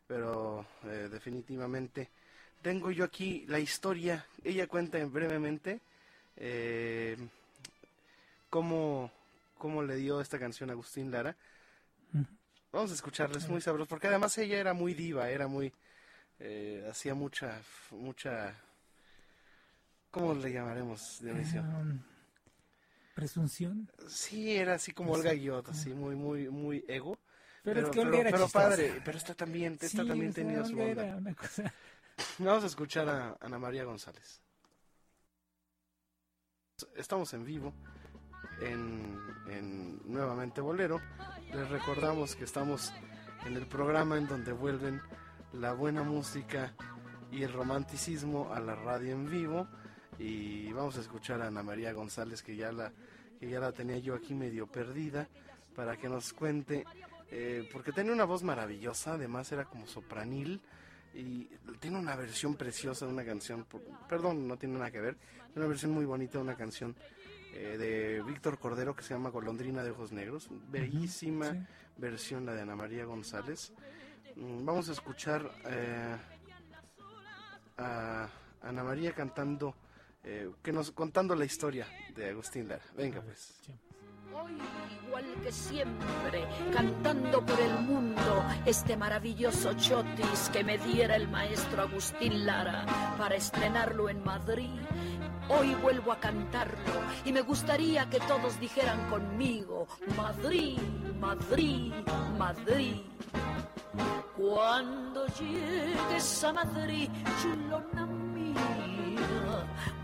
[0.07, 2.11] Pero eh, definitivamente
[2.63, 4.27] tengo yo aquí la historia.
[4.45, 5.81] Ella cuenta en- brevemente
[6.37, 7.17] eh,
[8.55, 9.11] cómo,
[9.59, 11.37] cómo le dio esta canción a Agustín Lara.
[12.71, 15.73] Vamos a escucharla, es muy sabroso, porque además ella era muy diva, era muy...
[16.39, 18.55] eh, hacía mucha, mucha...
[20.13, 21.63] ¿Cómo le llamaremos, Dionisio?
[21.63, 22.01] Um,
[23.17, 23.91] presunción.
[24.07, 27.19] Sí, era así como Olga Guillot, así muy, muy, muy ego.
[27.65, 30.33] Pero, Pero, es que pero, Olga era pero padre, pero esta también, esta Sí, también
[30.33, 30.85] tenía su onda.
[30.85, 31.75] era una cosa.
[32.39, 34.41] Vamos a escuchar a Ana María González.
[36.95, 37.75] Estamos en vivo
[38.61, 41.01] en, en Nuevamente Bolero.
[41.53, 42.93] Les recordamos que estamos
[43.47, 45.01] en el programa en donde vuelven
[45.53, 46.75] la buena música
[47.31, 49.69] y el romanticismo a la radio en vivo.
[50.19, 52.93] Y vamos a escuchar a Ana María González, que ya la,
[53.39, 55.29] que ya la tenía yo aquí medio perdida,
[55.75, 56.85] para que nos cuente,
[57.31, 60.61] eh, porque tenía una voz maravillosa, además era como sopranil
[61.15, 61.45] y
[61.81, 63.67] tiene una versión preciosa de una canción,
[64.09, 65.17] perdón, no tiene nada que ver,
[65.55, 66.95] una versión muy bonita de una canción
[67.55, 71.59] eh, de Víctor Cordero que se llama Golondrina de Ojos Negros, bellísima sí.
[71.97, 73.73] versión la de Ana María González.
[74.35, 76.17] Mm, Vamos a escuchar eh,
[77.79, 78.29] a
[78.61, 79.77] Ana María cantando,
[80.25, 81.87] eh, que nos contando la historia
[82.17, 82.85] de Agustín Lara.
[82.97, 83.55] Venga pues.
[84.35, 84.59] Hoy,
[85.07, 91.83] igual que siempre, cantando por el mundo este maravilloso chotis que me diera el maestro
[91.83, 92.85] Agustín Lara
[93.17, 94.71] para estrenarlo en Madrid.
[95.49, 100.81] Hoy vuelvo a cantarlo y me gustaría que todos dijeran conmigo, Madrid,
[101.21, 101.93] Madrid,
[102.37, 103.03] Madrid.
[104.37, 107.09] Cuando llegues a Madrid,
[107.41, 108.94] chulona mía,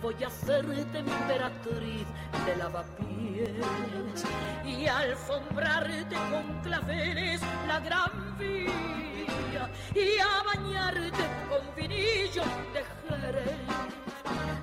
[0.02, 2.06] voy a hacerte emperatriz
[2.46, 4.24] de lavapiés
[4.64, 12.42] y alfombrarte con claveles la gran vía y a bañarte con vinillo
[12.72, 13.60] de Jerez.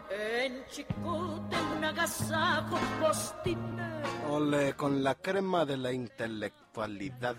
[0.09, 3.87] En chicote un agasajo postinero
[4.29, 7.35] Ole, con la crema de la intelectualidad.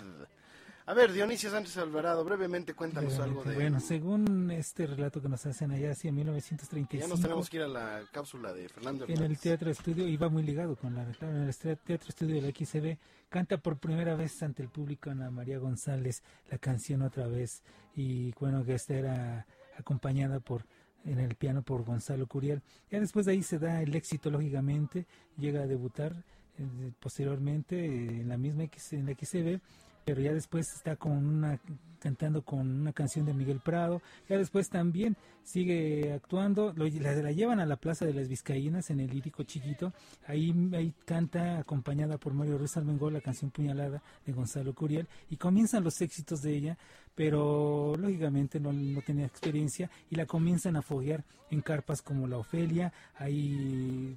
[0.88, 3.54] A ver, Dionisio Sánchez Alvarado, brevemente cuéntanos algo de...
[3.56, 7.64] Bueno, según este relato que nos hacen allá hacia ya 1935, nos tenemos que ir
[7.64, 9.40] a la cápsula de Fernando en el Hernández.
[9.40, 12.48] Teatro Estudio, y va muy ligado con la claro, en el Teatro Estudio de la
[12.48, 12.96] XCB,
[13.28, 17.62] canta por primera vez ante el público Ana María González la canción otra vez,
[17.94, 20.64] y bueno, que esta era acompañada por
[21.04, 22.62] en el piano por Gonzalo Curiel.
[22.90, 26.24] Ya después de ahí se da el éxito, lógicamente, llega a debutar
[26.58, 29.60] eh, posteriormente eh, en la misma X, en la XCB,
[30.08, 31.60] pero ya después está con una
[31.98, 37.60] cantando con una canción de Miguel Prado, ya después también sigue actuando, lo- la, llevan
[37.60, 39.92] a la Plaza de las Vizcaínas en el lírico chiquito,
[40.26, 45.36] ahí, ahí canta acompañada por Mario Ruiz Almengol la canción Puñalada de Gonzalo Curiel y
[45.36, 46.78] comienzan los éxitos de ella,
[47.14, 52.38] pero lógicamente no, no tenía experiencia y la comienzan a foguear en carpas como la
[52.38, 54.16] Ofelia, ahí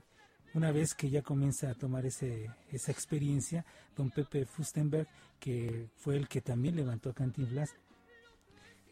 [0.54, 5.08] una vez que ya comienza a tomar ese, esa experiencia, don Pepe Fustenberg,
[5.40, 7.76] que fue el que también levantó a Cantinflas,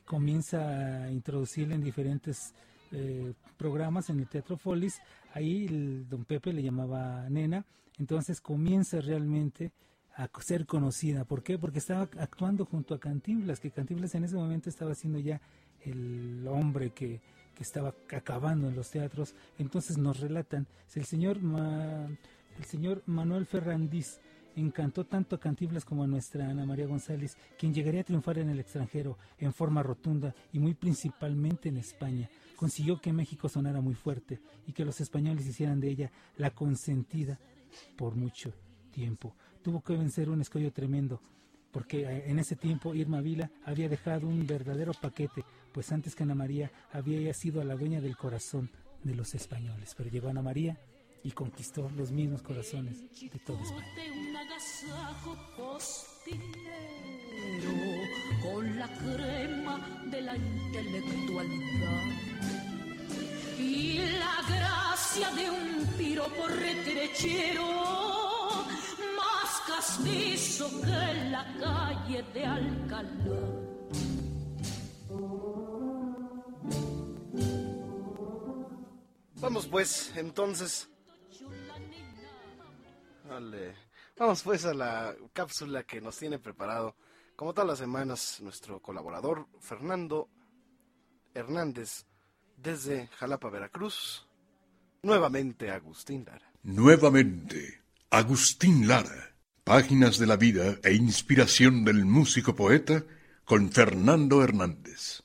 [0.06, 2.54] comienza a introducirle en diferentes
[2.92, 5.00] eh, programas en el Teatro Folis,
[5.34, 5.68] ahí
[6.10, 7.66] don Pepe le llamaba nena,
[8.00, 9.72] entonces comienza realmente
[10.16, 11.26] a ser conocida.
[11.26, 11.58] ¿Por qué?
[11.60, 15.40] Porque estaba actuando junto a Cantinflas, que Cantinflas en ese momento estaba siendo ya
[15.82, 17.22] el hombre que,
[17.60, 19.36] que estaba acabando en los teatros.
[19.58, 21.40] Entonces nos relatan, el señor,
[22.58, 24.22] el señor Manuel Ferrandiz
[24.56, 28.50] encantó tanto a Cantinflas como a nuestra Ana María González, quien llegaría a triunfar en
[28.50, 32.30] el extranjero en forma rotunda y muy principalmente en España.
[32.56, 37.38] Consiguió que México sonara muy fuerte y que los españoles hicieran de ella la consentida
[37.98, 38.54] por mucho
[38.90, 39.36] tiempo.
[39.62, 41.22] Tuvo que vencer un escollo tremendo,
[41.72, 45.44] porque eh, en ese tiempo Irma Vila había dejado un verdadero paquete,
[45.74, 48.70] pues antes que Ana María había ella sido la dueña del corazón
[49.04, 49.94] de los españoles.
[49.96, 50.78] Pero llegó Ana María
[51.24, 53.86] y conquistó los mismos corazones de toda España.
[58.44, 62.04] con la crema de la intelectualidad
[63.58, 67.66] y la gracia de un piropo retrechero
[69.18, 73.70] más castizo que la calle de Alcalá.
[79.42, 80.90] Vamos pues, entonces.
[83.28, 83.76] Vale.
[84.18, 86.96] Vamos pues a la cápsula que nos tiene preparado,
[87.36, 90.30] como todas las semanas, nuestro colaborador Fernando
[91.34, 92.06] Hernández
[92.58, 94.28] desde Jalapa, Veracruz.
[95.02, 96.52] Nuevamente Agustín Lara.
[96.64, 99.34] Nuevamente, Agustín Lara.
[99.64, 103.06] Páginas de la vida e inspiración del músico poeta
[103.50, 105.24] con Fernando Hernández.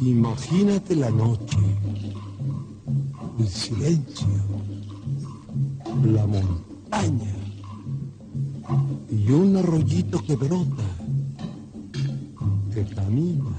[0.00, 1.47] Imagínate la noche,
[3.38, 4.26] el silencio,
[6.04, 7.34] la montaña
[9.10, 10.84] y un arroyito que brota,
[12.74, 13.56] que camina,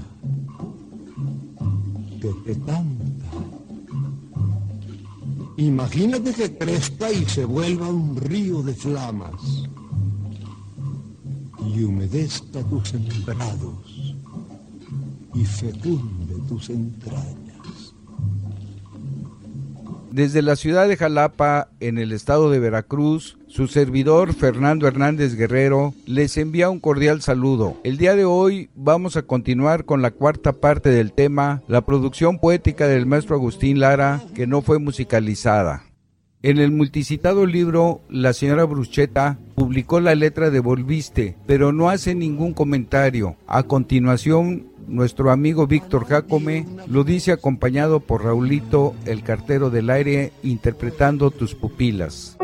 [2.20, 3.10] que te canta.
[5.56, 9.64] Imagínate que crezca y se vuelva un río de flamas
[11.74, 14.14] y humedezca tus sembrados
[15.34, 17.49] y fecunde tus entrañas.
[20.10, 25.94] Desde la ciudad de Jalapa, en el estado de Veracruz, su servidor Fernando Hernández Guerrero
[26.04, 27.76] les envía un cordial saludo.
[27.84, 32.40] El día de hoy vamos a continuar con la cuarta parte del tema, la producción
[32.40, 35.84] poética del maestro Agustín Lara, que no fue musicalizada.
[36.42, 42.14] En el multicitado libro, la señora Brucheta publicó la letra de Volviste, pero no hace
[42.14, 43.36] ningún comentario.
[43.46, 50.32] A continuación, nuestro amigo Víctor Jacome lo dice acompañado por Raulito, el cartero del aire,
[50.42, 52.36] interpretando tus pupilas.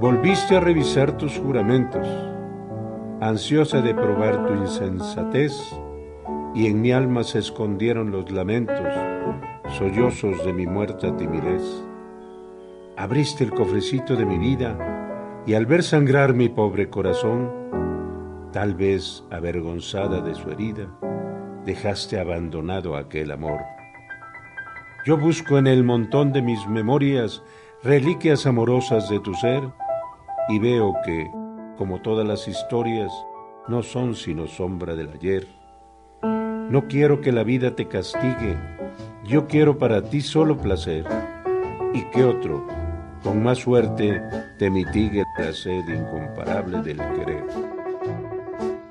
[0.00, 2.06] Volviste a revisar tus juramentos,
[3.20, 5.52] ansiosa de probar tu insensatez,
[6.54, 8.84] y en mi alma se escondieron los lamentos,
[9.78, 11.62] sollozos de mi muerta timidez.
[12.96, 14.76] Abriste el cofrecito de mi vida,
[15.46, 17.50] y al ver sangrar mi pobre corazón,
[18.52, 20.86] tal vez avergonzada de su herida,
[21.64, 23.60] dejaste abandonado aquel amor.
[25.06, 27.42] Yo busco en el montón de mis memorias
[27.82, 29.62] reliquias amorosas de tu ser,
[30.50, 31.30] y veo que,
[31.78, 33.10] como todas las historias,
[33.68, 35.48] no son sino sombra del ayer.
[36.22, 38.58] No quiero que la vida te castigue,
[39.24, 41.06] yo quiero para ti solo placer,
[41.94, 42.66] y que otro,
[43.22, 44.22] con más suerte,
[44.58, 47.44] te mitigue la sed incomparable del querer.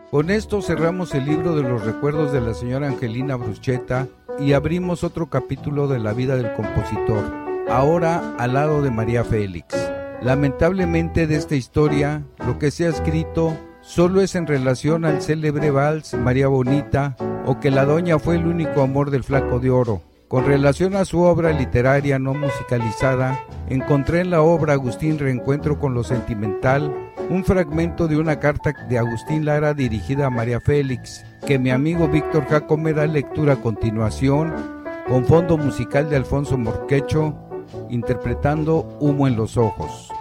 [0.10, 4.08] Con esto cerramos el libro de los recuerdos de la señora Angelina Bruschetta
[4.40, 7.24] y abrimos otro capítulo de la vida del compositor,
[7.70, 9.76] ahora al lado de María Félix.
[10.22, 15.72] Lamentablemente de esta historia, lo que se ha escrito solo es en relación al célebre
[15.72, 17.16] vals María Bonita
[17.46, 20.02] o que la doña fue el único amor del flaco de oro.
[20.32, 25.94] Con relación a su obra literaria no musicalizada, encontré en la obra Agustín Reencuentro con
[25.94, 31.60] lo Sentimental un fragmento de una carta de Agustín Lara dirigida a María Félix, que
[31.60, 34.56] mi amigo Víctor Jacome da lectura a continuación,
[35.06, 37.36] con fondo musical de Alfonso Morquecho,
[37.90, 40.14] interpretando Humo en los Ojos.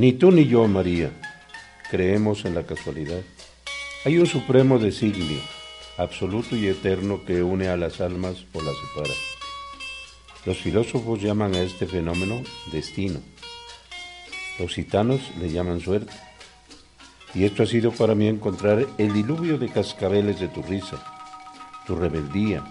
[0.00, 1.10] Ni tú ni yo, María,
[1.90, 3.20] creemos en la casualidad.
[4.06, 5.38] Hay un supremo designio,
[5.98, 9.14] absoluto y eterno, que une a las almas o las separa.
[10.46, 12.40] Los filósofos llaman a este fenómeno
[12.72, 13.20] destino.
[14.58, 16.14] Los gitanos le llaman suerte.
[17.34, 20.96] Y esto ha sido para mí encontrar el diluvio de cascabeles de tu risa,
[21.86, 22.64] tu rebeldía,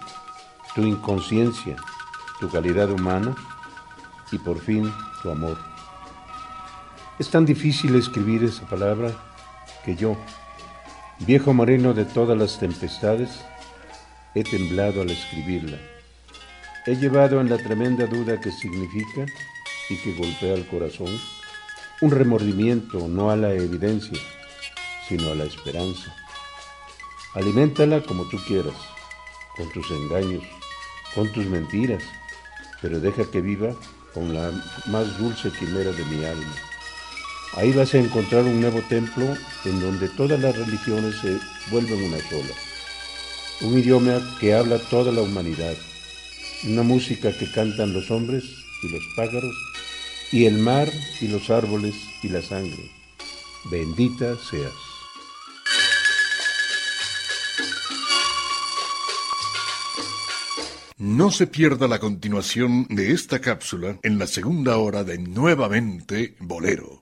[0.74, 1.76] tu inconsciencia,
[2.40, 3.36] tu calidad humana
[4.32, 5.69] y por fin tu amor.
[7.20, 9.12] Es tan difícil escribir esa palabra
[9.84, 10.16] que yo,
[11.18, 13.28] viejo marino de todas las tempestades,
[14.34, 15.76] he temblado al escribirla.
[16.86, 19.26] He llevado en la tremenda duda que significa
[19.90, 21.10] y que golpea el corazón
[22.00, 24.18] un remordimiento no a la evidencia,
[25.06, 26.16] sino a la esperanza.
[27.34, 28.76] Aliméntala como tú quieras,
[29.58, 30.42] con tus engaños,
[31.14, 32.02] con tus mentiras,
[32.80, 33.74] pero deja que viva
[34.14, 34.50] con la
[34.86, 36.69] más dulce quimera de mi alma.
[37.56, 41.36] Ahí vas a encontrar un nuevo templo en donde todas las religiones se
[41.70, 42.54] vuelven una sola.
[43.62, 45.74] Un idioma que habla toda la humanidad.
[46.64, 48.44] Una música que cantan los hombres
[48.82, 49.54] y los pájaros
[50.32, 50.88] y el mar
[51.20, 52.90] y los árboles y la sangre.
[53.70, 54.72] Bendita seas.
[60.98, 66.99] No se pierda la continuación de esta cápsula en la segunda hora de Nuevamente Bolero.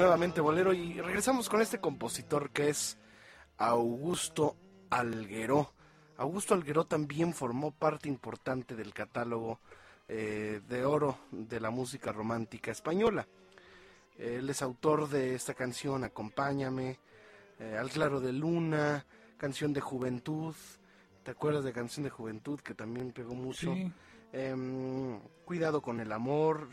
[0.00, 2.96] Nuevamente, Bolero, y regresamos con este compositor que es
[3.58, 4.56] Augusto
[4.88, 5.74] Algueró.
[6.16, 9.60] Augusto Algueró también formó parte importante del catálogo
[10.08, 13.28] eh, de oro de la música romántica española.
[14.16, 16.98] Él es autor de esta canción Acompáñame,
[17.58, 19.04] eh, Al claro de luna,
[19.36, 20.54] Canción de Juventud.
[21.22, 23.74] ¿Te acuerdas de Canción de Juventud que también pegó mucho?
[23.74, 23.92] Sí.
[24.32, 26.68] Em, Cuidado con el amor,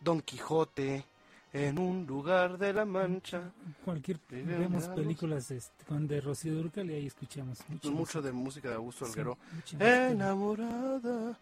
[0.00, 1.06] Don Quijote,
[1.52, 3.52] En un lugar de la Mancha.
[3.84, 7.92] Cualquier vemos películas este, con de Rocío Durcal y ahí escuchamos mucho.
[7.92, 9.36] Mucho de música de Augusto Alguero.
[9.78, 11.38] Enamorada,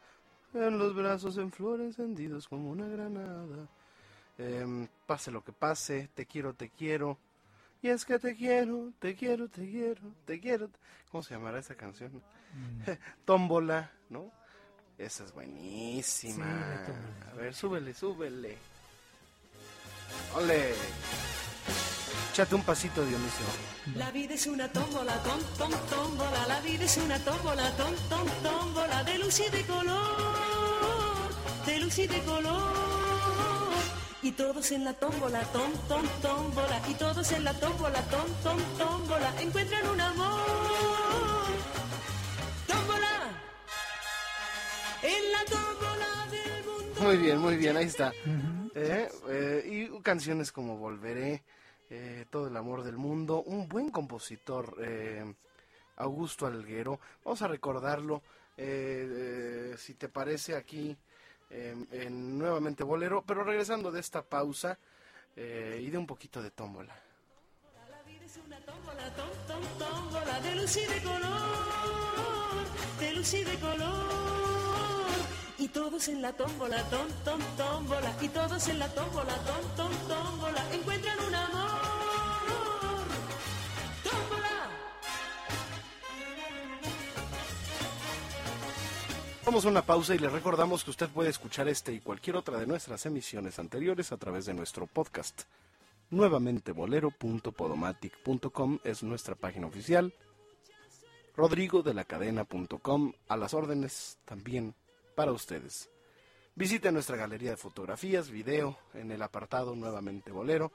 [0.52, 3.68] en los brazos en flor encendidos como una granada.
[4.36, 7.16] Em, pase lo que pase, te quiero, te quiero.
[7.80, 10.70] Y es que te quiero, te quiero, te quiero, te quiero.
[11.12, 12.10] ¿Cómo se llamará esa canción?
[12.14, 12.90] Mm.
[13.24, 14.32] Tómbola, ¿no?
[14.98, 16.84] Esa es buenísima.
[16.84, 16.92] Sí.
[17.30, 18.58] A ver, súbele, súbele.
[20.36, 20.74] ¡Ole!
[22.32, 23.44] Échate un pasito, Dionisio.
[23.96, 26.46] La vida es una tómbola, tom, tom, tómbola.
[26.46, 29.02] La vida es una tómbola, tom, tom, tómbola.
[29.04, 31.30] De luz y de color,
[31.66, 32.90] de luz y de color.
[34.22, 36.80] Y todos en la tómbola, tom, tom, tómbola.
[36.88, 39.32] Y todos en la tómbola, tom, tom, tómbola.
[39.40, 40.40] Encuentran un amor.
[42.68, 43.30] Tómbola.
[45.02, 47.00] En la tómbola del mundo.
[47.00, 48.12] Muy bien, muy bien, ahí está.
[48.74, 51.42] Eh, eh, y canciones como Volveré,
[51.88, 54.76] eh, Todo el amor del mundo, un buen compositor,
[55.96, 57.00] Augusto Alguero.
[57.24, 58.22] Vamos a recordarlo,
[58.56, 60.96] si te parece, aquí
[61.50, 64.78] eh, en nuevamente Bolero, pero regresando de esta pausa
[65.36, 66.94] y de un poquito de tómbola.
[67.90, 70.40] La vida es una tómbola, tom, tom, tómbola.
[70.40, 71.40] De luz y de color,
[73.00, 74.29] de luz y de color.
[75.60, 78.16] Y todos en la tómbola, tom, tom, tómbola.
[78.22, 80.74] Y todos en la tómbola, tom, tom, tómbola.
[80.74, 81.70] Encuentran un amor.
[84.02, 84.70] Tómbola.
[89.44, 92.58] Vamos a una pausa y le recordamos que usted puede escuchar este y cualquier otra
[92.58, 95.42] de nuestras emisiones anteriores a través de nuestro podcast.
[96.08, 100.14] Nuevamente bolero.podomatic.com es nuestra página oficial.
[101.36, 104.74] Rodrigo de la cadena.com a las órdenes también
[105.20, 105.90] para ustedes.
[106.54, 110.72] Visite nuestra galería de fotografías, video en el apartado Nuevamente Bolero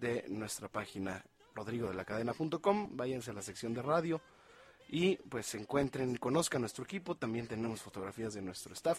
[0.00, 2.96] de nuestra página rodrigodelacadena.com.
[2.96, 4.20] Váyanse a la sección de radio
[4.88, 7.14] y pues encuentren y conozcan nuestro equipo.
[7.14, 8.98] También tenemos fotografías de nuestro staff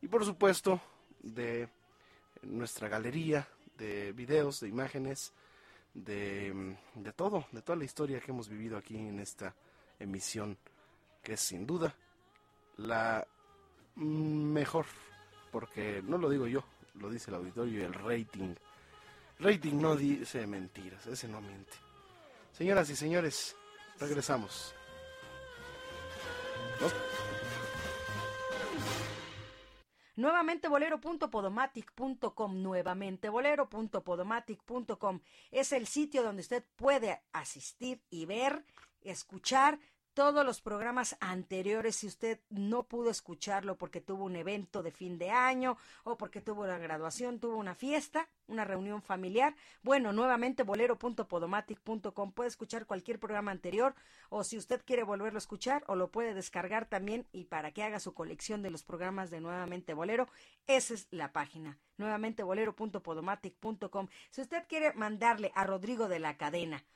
[0.00, 0.80] y por supuesto
[1.20, 1.68] de
[2.40, 3.46] nuestra galería
[3.76, 5.34] de videos, de imágenes,
[5.92, 9.54] de, de todo, de toda la historia que hemos vivido aquí en esta
[9.98, 10.56] emisión,
[11.22, 11.94] que es sin duda
[12.78, 13.26] la
[13.96, 14.86] mejor,
[15.50, 16.62] porque no lo digo yo,
[16.94, 18.54] lo dice el auditorio y el rating.
[19.38, 21.76] Rating no dice mentiras, ese no miente.
[22.52, 23.56] Señoras y señores,
[23.98, 24.74] regresamos.
[30.16, 35.20] Nuevamente bolero.podomatic.com, nuevamente bolero.podomatic.com
[35.50, 38.64] es el sitio donde usted puede asistir y ver,
[39.02, 39.78] escuchar
[40.16, 45.18] todos los programas anteriores si usted no pudo escucharlo porque tuvo un evento de fin
[45.18, 49.54] de año o porque tuvo una graduación, tuvo una fiesta, una reunión familiar.
[49.82, 53.94] Bueno, nuevamente bolero.podomatic.com puede escuchar cualquier programa anterior
[54.30, 57.82] o si usted quiere volverlo a escuchar o lo puede descargar también y para que
[57.82, 60.28] haga su colección de los programas de Nuevamente Bolero,
[60.66, 64.08] esa es la página, nuevamente bolero.podomatic.com.
[64.30, 66.86] Si usted quiere mandarle a Rodrigo de la Cadena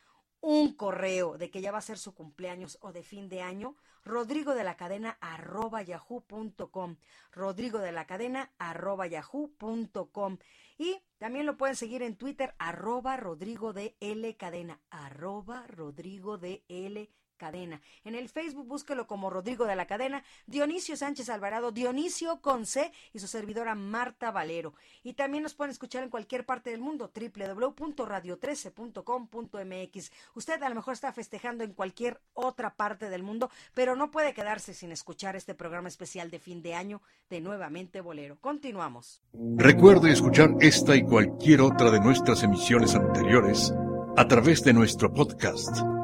[0.41, 3.76] un correo de que ya va a ser su cumpleaños o de fin de año,
[4.05, 6.97] rodrigo de la cadena arroba yahoo.com,
[7.32, 10.38] rodrigo de la cadena arroba yahoo.com
[10.78, 16.64] y también lo pueden seguir en Twitter arroba rodrigo de L cadena, arroba rodrigo de
[16.68, 17.11] L
[17.41, 17.80] cadena.
[18.05, 22.93] En el Facebook búsquelo como Rodrigo de la Cadena, Dionisio Sánchez Alvarado, Dionisio con C
[23.14, 24.74] y su servidora Marta Valero.
[25.03, 30.12] Y también nos pueden escuchar en cualquier parte del mundo, www.radio13.com.mx.
[30.34, 34.34] Usted a lo mejor está festejando en cualquier otra parte del mundo, pero no puede
[34.34, 38.36] quedarse sin escuchar este programa especial de fin de año de Nuevamente Bolero.
[38.41, 39.22] Continuamos.
[39.57, 43.72] Recuerde escuchar esta y cualquier otra de nuestras emisiones anteriores
[44.16, 45.78] a través de nuestro podcast,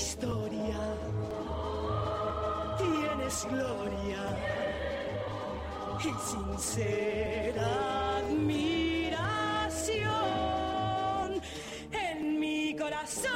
[0.00, 0.80] historia
[2.78, 4.22] tienes gloria
[5.98, 7.68] y sincera
[8.16, 9.20] admiración
[11.92, 13.30] en mi corazón.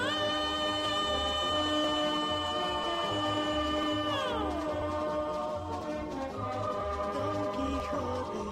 [7.12, 8.44] Don Quijote,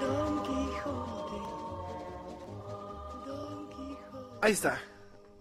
[0.00, 1.40] Don Quijote.
[4.40, 4.91] Ahí está.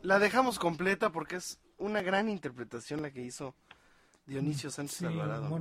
[0.03, 3.55] La dejamos completa porque es una gran interpretación la que hizo
[4.25, 5.59] Dionisio Sánchez Sí, Alvarado.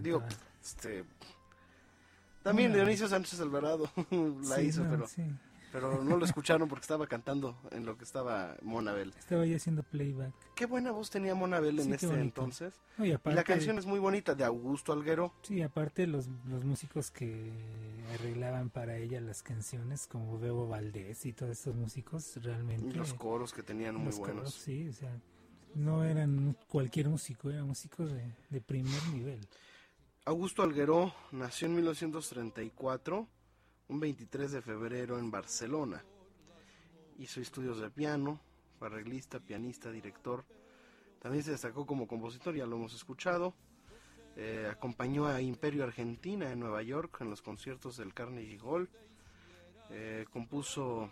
[0.00, 0.22] Digo,
[0.62, 1.04] este
[2.42, 2.72] también.
[2.72, 5.22] Dionisio Sánchez Alvarado la Sí, hizo, no, pero sí.
[5.72, 9.12] Pero no lo escucharon porque estaba cantando en lo que estaba Monabel.
[9.18, 10.32] Estaba ya haciendo playback.
[10.54, 12.24] Qué buena voz tenía Monabel en Sí, qué este bonito.
[12.42, 12.74] entonces.
[12.98, 15.32] No, y y aparte- la canción es muy bonita de Augusto Alguero.
[15.42, 17.50] Sí, aparte los, los músicos que
[18.14, 22.86] arreglaban para ella las canciones, como Bebo Valdés y todos estos músicos, realmente...
[22.86, 24.36] Y los coros que tenían muy los buenos.
[24.38, 25.10] coros, sí, o sea,
[25.74, 29.40] no eran cualquier músico, eran músicos de, de primer nivel.
[30.26, 33.26] Augusto Alguero nació en 1934,
[33.88, 36.04] un 23 de febrero en Barcelona.
[37.18, 38.40] Hizo estudios de piano,
[38.78, 40.44] fue arreglista, pianista, director.
[41.20, 43.54] También se destacó como compositor, ya lo hemos escuchado.
[44.36, 48.88] Eh, acompañó a Imperio Argentina en Nueva York en los conciertos del Carnegie Hall.
[49.90, 51.10] Eh, compuso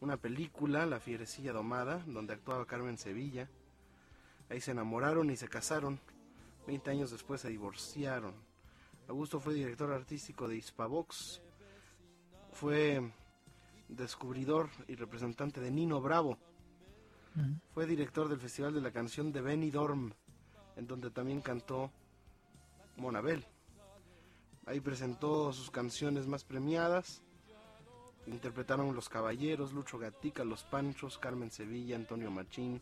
[0.00, 3.48] una película, La Fierecilla Domada, donde actuaba Carmen Sevilla.
[4.50, 5.98] Ahí se enamoraron y se casaron.
[6.66, 8.34] Veinte años después se divorciaron.
[9.08, 11.40] Augusto fue director artístico de Hispavox.
[12.60, 13.02] Fue
[13.86, 16.38] descubridor y representante de Nino Bravo.
[17.74, 20.14] Fue director del Festival de la Canción de Benidorm,
[20.76, 21.90] en donde también cantó
[22.96, 23.44] Monabel.
[24.64, 27.20] Ahí presentó sus canciones más premiadas.
[28.26, 32.80] Interpretaron Los Caballeros, Lucho Gatica, Los Panchos, Carmen Sevilla, Antonio Machín,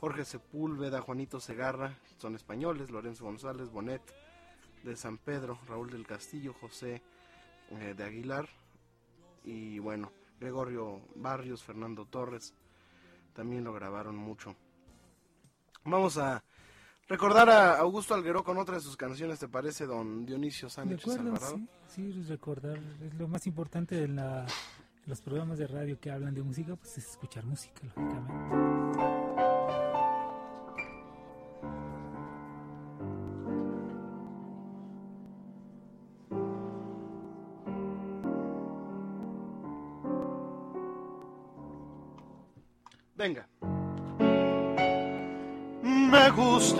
[0.00, 4.00] Jorge Sepúlveda, Juanito Segarra, son españoles, Lorenzo González, Bonet
[4.84, 7.02] de San Pedro, Raúl del Castillo, José
[7.72, 8.48] eh, de Aguilar
[9.44, 12.54] y bueno, Gregorio Barrios, Fernando Torres,
[13.32, 14.56] también lo grabaron mucho.
[15.84, 16.42] Vamos a
[17.08, 21.22] recordar a Augusto Alguero con otra de sus canciones, ¿te parece, don Dionisio Sánchez acuerdo,
[21.22, 21.56] Alvarado?
[21.88, 24.46] sí, sí, recordar, es lo más importante de la,
[25.06, 29.19] los programas de radio que hablan de música, pues es escuchar música, lógicamente.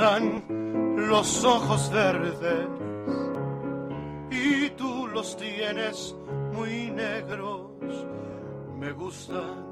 [0.01, 2.69] Gustan los ojos verdes
[4.31, 6.17] y tú los tienes
[6.55, 7.67] muy negros.
[8.79, 9.67] Me gustan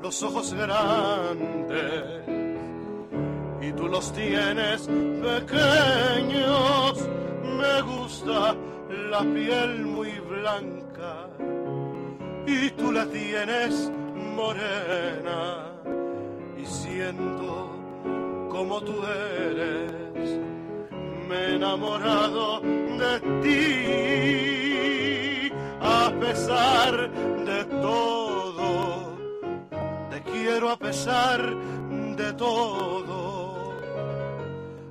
[0.00, 2.22] los ojos grandes
[3.60, 4.82] y tú los tienes
[5.22, 7.08] pequeños.
[7.58, 8.54] Me gusta
[9.10, 11.28] la piel muy blanca
[12.46, 13.90] y tú la tienes
[14.36, 15.72] morena
[16.56, 17.73] y siendo
[18.54, 20.38] como tú eres.
[21.28, 23.62] Me he enamorado de ti
[25.80, 27.10] a pesar
[27.50, 29.16] de todo.
[30.10, 31.40] Te quiero a pesar
[32.16, 33.74] de todo.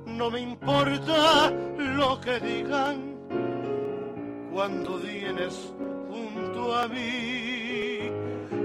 [0.04, 3.16] No me importa lo que digan
[4.52, 5.72] cuando vienes
[6.10, 8.10] junto a mí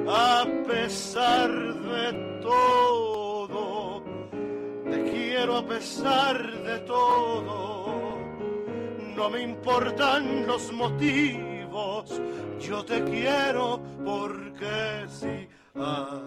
[0.08, 3.19] a pesar de todo
[5.40, 8.18] quiero a pesar de todo
[9.16, 12.22] no me importan los motivos
[12.60, 16.20] yo te quiero porque sí a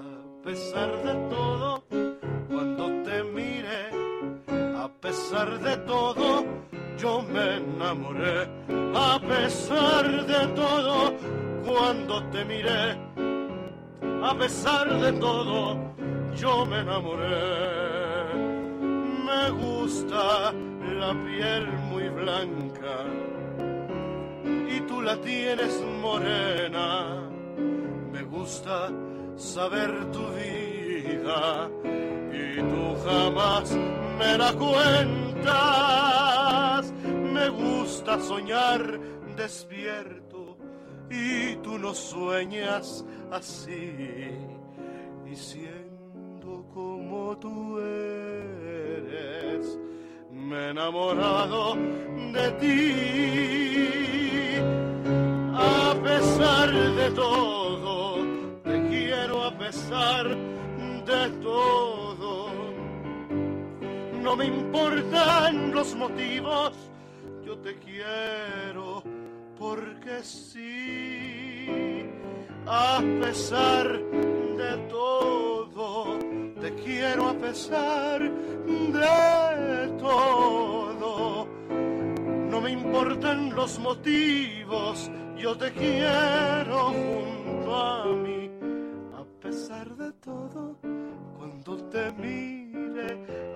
[0.42, 1.84] pesar de todo
[2.48, 3.82] cuando te mire
[4.82, 6.46] a pesar de todo
[6.96, 8.48] yo me enamoré.
[8.94, 11.14] A pesar de todo,
[11.66, 12.96] cuando te miré,
[14.22, 15.76] a pesar de todo,
[16.36, 18.01] yo me enamoré.
[19.42, 20.52] Me gusta
[21.00, 23.04] la piel muy blanca
[24.68, 27.28] y tú la tienes morena.
[28.12, 28.88] Me gusta
[29.34, 31.68] saber tu vida
[32.32, 33.76] y tú jamás
[34.16, 35.52] me la cuentas.
[37.32, 39.00] Me gusta soñar
[39.36, 40.56] despierto
[41.10, 44.30] y tú no sueñas así.
[45.26, 48.61] Y siendo como tú eres,
[50.30, 51.76] me he enamorado
[52.32, 52.82] de ti.
[55.54, 58.16] A pesar de todo,
[58.64, 60.28] te quiero a pesar
[61.06, 62.50] de todo.
[64.22, 66.72] No me importan los motivos,
[67.44, 69.02] yo te quiero
[69.58, 72.08] porque sí.
[72.66, 73.86] A pesar
[74.56, 76.18] de todo,
[76.62, 81.48] te quiero a pesar de todo.
[82.50, 88.48] No me importan los motivos, yo te quiero junto a mí.
[89.12, 90.76] A pesar de todo,
[91.36, 93.10] cuando te mire,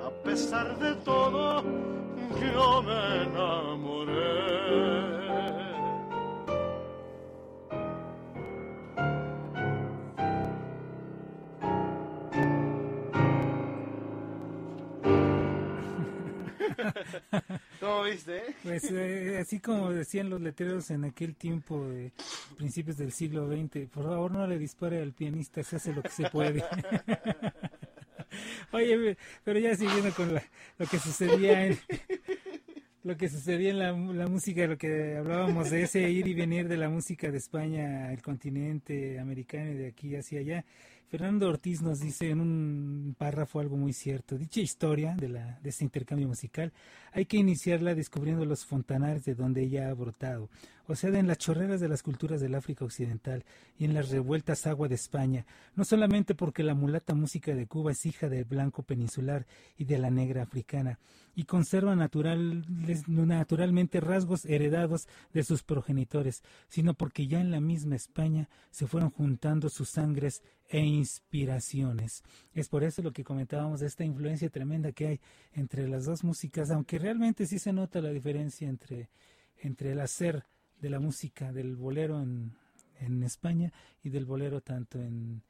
[0.04, 5.15] a pesar de todo, yo me enamoré.
[17.80, 18.42] ¿Cómo viste?
[18.62, 22.12] Pues eh, así como decían los letreros en aquel tiempo de
[22.56, 26.08] principios del siglo XX, por favor no le dispare al pianista, se hace lo que
[26.10, 26.64] se puede.
[28.72, 30.42] Oye, pero ya siguiendo con la-
[30.78, 31.78] lo que sucedía en
[33.04, 36.66] lo que sucedía en la, la música, lo que hablábamos de ese ir y venir
[36.66, 40.64] de la música de España al continente americano y de aquí hacia allá.
[41.08, 44.36] Fernando Ortiz nos dice en un párrafo algo muy cierto.
[44.36, 46.72] Dicha historia de, la, de este intercambio musical
[47.12, 50.50] hay que iniciarla descubriendo los fontanares de donde ella ha brotado,
[50.88, 53.44] o sea, en las chorreras de las culturas del África Occidental
[53.78, 57.92] y en las revueltas agua de España, no solamente porque la mulata música de Cuba
[57.92, 59.46] es hija del blanco peninsular
[59.78, 60.98] y de la negra africana,
[61.34, 68.48] y conserva naturalmente rasgos heredados de sus progenitores, sino porque ya en la misma España
[68.70, 72.22] se fueron juntando sus sangres e inspiraciones.
[72.52, 75.20] Es por eso lo que comentábamos de esta influencia tremenda que hay
[75.52, 79.10] entre las dos músicas, aunque realmente sí se nota la diferencia entre,
[79.58, 80.44] entre el hacer
[80.80, 82.52] de la música del bolero en,
[83.00, 85.42] en España y del bolero tanto en,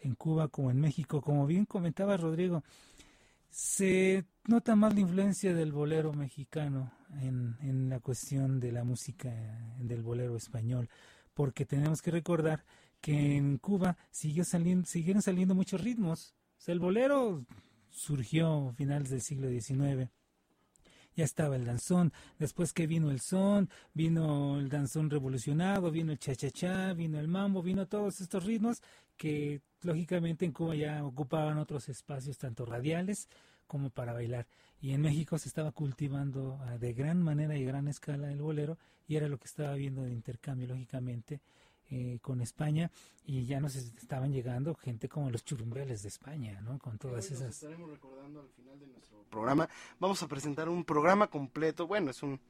[0.00, 1.20] en Cuba como en México.
[1.20, 2.64] Como bien comentaba Rodrigo,
[3.50, 9.30] se nota más la influencia del bolero mexicano en, en la cuestión de la música
[9.78, 10.88] del bolero español,
[11.34, 12.64] porque tenemos que recordar
[13.02, 16.34] que en Cuba siguió saliendo, siguieron saliendo muchos ritmos.
[16.56, 17.44] O sea, el bolero
[17.90, 20.08] surgió a finales del siglo XIX.
[21.14, 26.18] Ya estaba el danzón, después que vino el son, vino el danzón revolucionado, vino el
[26.18, 28.80] cha-cha-cha, vino el mambo, vino todos estos ritmos
[29.18, 33.28] que lógicamente en Cuba ya ocupaban otros espacios tanto radiales
[33.66, 34.46] como para bailar.
[34.80, 38.78] Y en México se estaba cultivando ah, de gran manera y gran escala el bolero
[39.06, 41.40] y era lo que estaba viendo de intercambio lógicamente
[41.94, 42.90] eh, con España
[43.26, 46.78] y ya nos estaban llegando gente como los churumbeles de España, ¿no?
[46.78, 47.54] Con todas Hoy nos esas...
[47.56, 49.68] estaremos recordando al final de nuestro programa.
[50.00, 51.86] Vamos a presentar un programa completo.
[51.86, 52.40] Bueno, es un,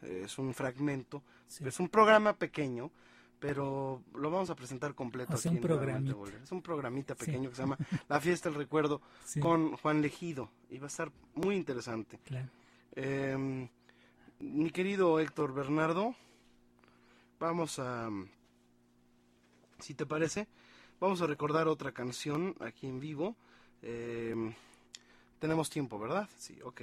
[0.00, 1.22] eh, es un fragmento.
[1.60, 2.90] Es un programa pequeño,
[3.38, 6.42] pero lo vamos a presentar completo O sea, aquí un en.
[6.42, 7.26] Es un programita Sí.
[7.26, 7.76] pequeño que se llama
[8.08, 9.38] La Fiesta del Recuerdo Sí.
[9.40, 10.50] con Juan Legido.
[10.70, 12.18] Y va a estar muy interesante.
[12.24, 12.48] Claro.
[12.92, 13.68] Eh,
[14.40, 16.14] mi querido Héctor Bernardo,
[17.38, 18.08] vamos a,
[19.78, 20.46] si te parece,
[21.00, 23.36] vamos a recordar otra canción aquí en vivo.
[23.82, 24.34] Eh,
[25.38, 26.28] tenemos tiempo, ¿verdad?
[26.36, 26.82] Sí, ok.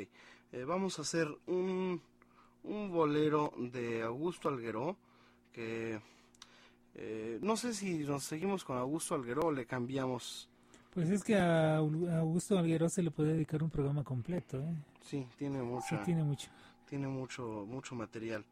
[0.52, 2.02] Eh, vamos a hacer un,
[2.64, 4.96] un bolero de Augusto Algueró,
[5.52, 6.00] que
[6.96, 10.48] eh, no sé si nos seguimos con Augusto Algueró o le cambiamos.
[10.94, 14.74] Pues es que a Augusto Alguero se le puede dedicar un programa completo, ¿eh?
[15.02, 16.48] Sí, tiene mucha, Sí, tiene mucho.
[16.90, 18.46] tiene mucho, mucho material.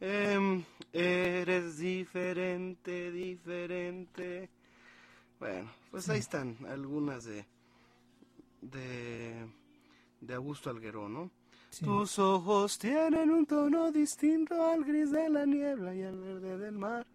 [0.00, 0.62] Em,
[0.92, 4.50] eres diferente, diferente.
[5.38, 7.44] Bueno, pues ahí están algunas de,
[8.60, 9.46] de,
[10.20, 11.30] de Augusto Algueró, ¿no?
[11.80, 16.78] Tus ojos tienen un tono distinto al gris de la niebla y al verde del
[16.78, 17.06] mar.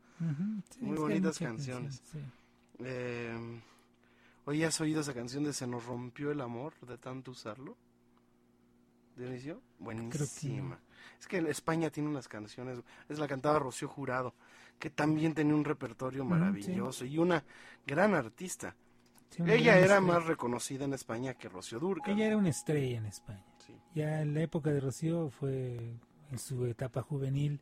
[0.69, 2.01] Sí, Muy bonitas canciones.
[2.11, 2.19] sí.
[2.83, 3.59] Eh,
[4.45, 7.77] Oye, ¿has oído esa canción de Se nos rompió el amor de tanto usarlo?
[9.15, 9.61] ¿Dionisio?
[9.79, 10.79] Buenísima.
[11.19, 12.79] Es que España tiene unas canciones,
[13.09, 14.33] es la cantaba Rocío Jurado,
[14.79, 17.43] que también tenía un repertorio Mm, maravilloso y una
[17.85, 18.75] gran artista.
[19.29, 20.01] Sí, una Ella gran era estrella.
[20.01, 22.13] más reconocida en España que Rocío Durcal.
[22.13, 23.45] Ella era una estrella en España.
[23.93, 25.99] Ya en la época de Rocío fue
[26.31, 27.59] en su etapa juvenil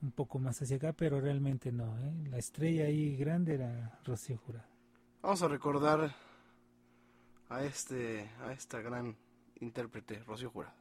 [0.00, 1.98] un poco más hacia acá, pero realmente no.
[1.98, 2.12] ¿eh?
[2.30, 4.66] La estrella ahí grande era Rocío Jurado.
[5.22, 6.14] Vamos a recordar
[7.48, 9.16] a este a esta gran
[9.60, 10.74] intérprete, Rocío Jurado.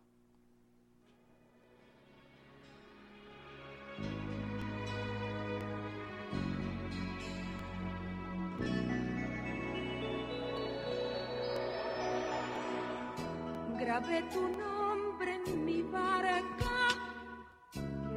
[13.99, 16.76] Grabé tu nombre en mi barca,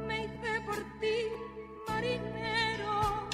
[0.05, 1.17] me hice por ti
[1.87, 3.27] marinero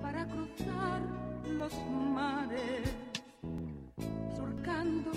[0.00, 1.00] para cruzar
[1.46, 1.74] los
[2.14, 2.94] mares,
[4.36, 5.10] surcando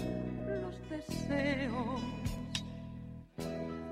[0.63, 2.01] los deseos.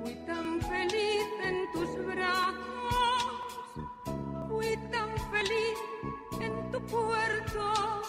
[0.01, 3.43] Fui tan feliz en tus brazos,
[4.49, 5.77] fui tan feliz
[6.39, 8.00] en tu puerto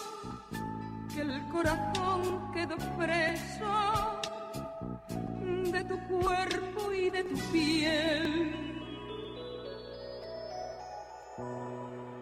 [1.31, 4.19] el corazón quedó preso
[5.71, 8.55] de tu cuerpo y de tu piel.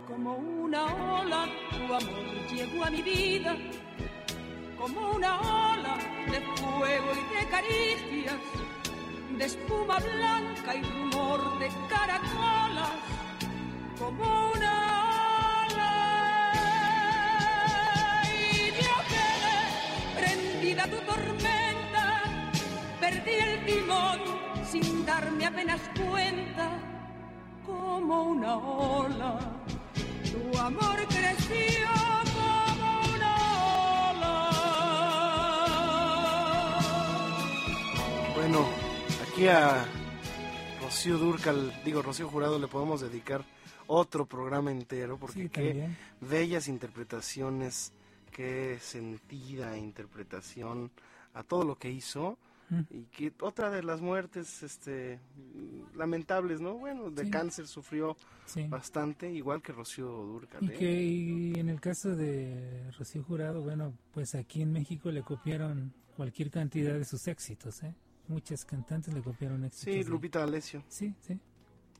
[0.07, 3.55] Como una ola, tu amor llegó a mi vida,
[4.77, 5.97] como una ola
[6.31, 8.39] de fuego y de caricias,
[9.37, 12.91] de espuma blanca y rumor de caracolas,
[20.87, 22.23] tu tormenta,
[22.99, 24.19] perdí el timón
[24.69, 26.79] sin darme apenas cuenta,
[27.65, 29.39] como una ola.
[30.31, 31.89] Tu amor creció
[32.33, 33.33] como una
[34.11, 34.49] ola.
[38.35, 38.65] Bueno,
[39.27, 39.85] aquí a
[40.81, 43.43] Rocío Durcal, digo Rocío Jurado, le podemos dedicar
[43.87, 45.89] otro programa entero porque Sí, qué
[46.21, 47.91] bellas interpretaciones,
[48.31, 50.91] qué sentida interpretación
[51.33, 52.37] a todo lo que hizo
[52.69, 52.81] Mm.
[52.89, 55.19] y que otra de las muertes este
[55.95, 56.75] lamentables, ¿no?
[56.75, 57.29] Bueno, de Sí.
[57.31, 58.65] cáncer sufrió Sí.
[58.67, 60.63] bastante, igual que Rocío Durcal.
[60.63, 60.77] Y ¿eh?
[60.77, 65.93] que y en el caso de Rocío Jurado, bueno, pues aquí en México le copiaron
[66.15, 67.93] cualquier cantidad de sus éxitos, ¿eh?
[68.27, 69.93] Muchas cantantes le copiaron éxitos.
[69.93, 70.83] Sí, Lupita D'Alessio.
[70.87, 71.37] Sí, sí.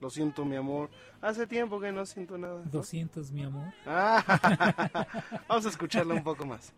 [0.02, 0.90] Lo siento, mi amor.
[1.22, 2.64] Hace tiempo que no siento nada.
[2.65, 3.72] 200, mi amor.
[3.86, 4.23] Ah,
[5.48, 6.73] vamos a escucharla un poco más.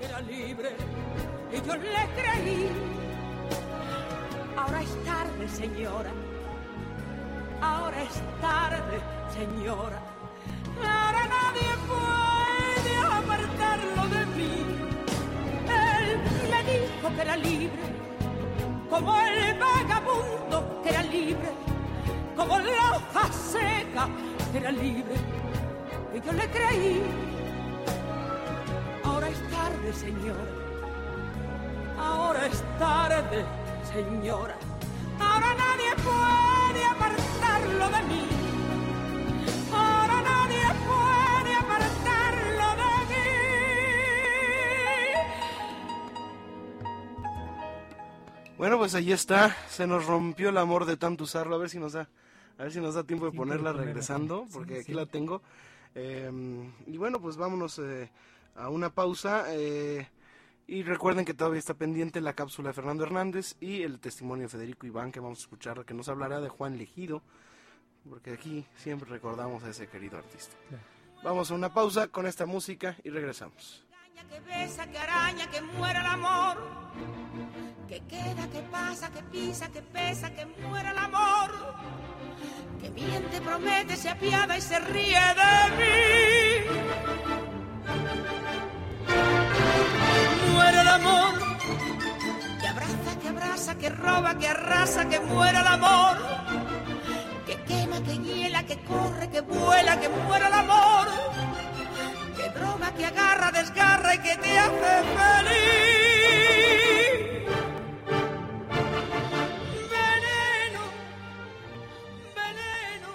[0.00, 0.70] Era libre
[1.52, 2.68] y yo le creí.
[4.56, 6.10] Ahora es tarde, señora.
[7.60, 9.00] Ahora es tarde,
[9.34, 10.00] señora.
[10.80, 14.54] Ahora nadie puede apartarlo de mí.
[15.66, 17.82] Él me dijo que era libre,
[18.88, 20.47] como el vagabundo
[20.88, 21.50] era libre,
[22.36, 24.08] como la hoja seca
[24.54, 25.14] era libre.
[26.14, 27.02] Y yo le creí.
[29.04, 30.44] Ahora es tarde, señora.
[31.98, 33.44] Ahora es tarde,
[33.92, 34.56] señora.
[35.20, 38.47] Ahora nadie puede apartarlo de mí.
[48.58, 49.56] Bueno, pues ahí está.
[49.68, 51.54] Se nos rompió el amor de tanto usarlo.
[51.54, 52.08] A ver si nos da,
[52.58, 54.94] a ver si nos da tiempo de ponerla regresando, sí, porque aquí sí.
[54.94, 55.42] la tengo.
[55.94, 56.28] Eh,
[56.86, 58.10] y bueno, pues vámonos eh,
[58.56, 59.44] a una pausa.
[59.50, 60.08] eh,
[60.66, 64.48] y recuerden que todavía está pendiente la cápsula de Fernando Hernández y el testimonio de
[64.50, 67.22] Federico Iván que vamos a escuchar, que nos hablará de Juan Legido,
[68.06, 70.54] porque aquí siempre recordamos a ese querido artista.
[71.24, 73.87] Vamos a una pausa con esta música y regresamos.
[74.26, 76.56] Que besa, que araña, que muera el amor.
[77.86, 81.50] Que queda, que pasa, que pisa, que pesa, que muera el amor.
[82.80, 85.96] Que miente, promete, se apiada y se ríe de mí.
[90.52, 91.34] Muere el amor.
[92.60, 96.16] Que abraza, que abraza, que roba, que arrasa, que muera el amor.
[97.46, 101.06] Que quema, que hiela, que corre, que vuela, que muera el amor.
[102.58, 106.18] Droga, que agarra, desgarra y que te hace feliz.
[109.90, 110.82] Veneno,
[112.34, 113.10] veneno,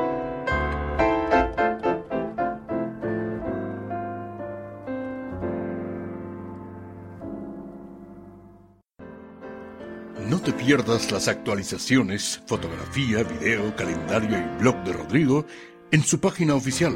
[10.29, 15.47] No te pierdas las actualizaciones, fotografía, video, calendario y blog de Rodrigo
[15.91, 16.95] en su página oficial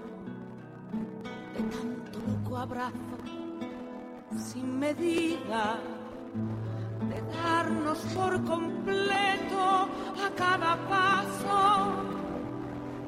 [2.60, 3.18] abrazo,
[4.38, 5.80] sin medida,
[7.10, 9.90] de darnos por completo
[10.26, 11.92] a cada paso.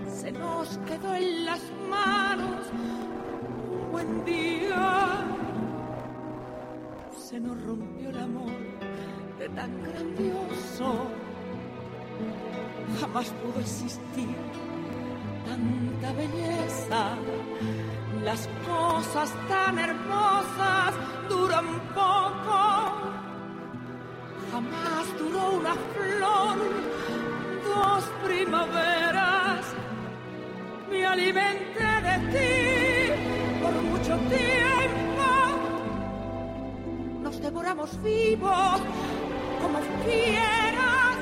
[0.09, 2.65] Se nos quedó en las manos
[3.69, 5.25] un buen día,
[7.17, 8.51] se nos rompió el amor
[9.39, 11.07] de tan grandioso
[12.99, 14.35] jamás pudo existir
[15.45, 17.17] tanta belleza.
[18.23, 20.93] Las cosas tan hermosas
[21.27, 21.65] duran
[21.95, 22.61] poco.
[24.51, 26.57] Jamás duró una flor,
[27.63, 29.65] dos primaveras.
[30.91, 35.27] Me alimenté de ti por mucho tiempo.
[37.23, 38.81] Nos devoramos vivos
[39.61, 41.17] como fieras.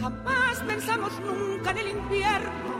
[0.00, 2.77] Jamás pensamos nunca en el invierno,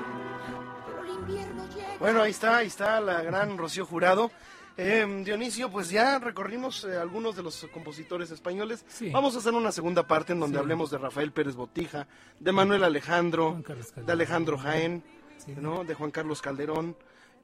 [2.01, 4.31] Bueno, ahí está, ahí está la gran Rocío Jurado.
[4.77, 8.85] Eh, Dionisio, pues ya recorrimos eh, algunos de los compositores españoles.
[8.89, 9.11] Sí.
[9.11, 10.61] Vamos a hacer una segunda parte en donde Sí.
[10.61, 12.07] hablemos de Rafael Pérez Botija,
[12.39, 13.61] de Manuel Alejandro,
[13.97, 15.03] de Alejandro Jaén,
[15.39, 15.55] Sí.
[15.57, 15.83] ¿no?
[15.85, 16.97] de Juan Carlos Calderón.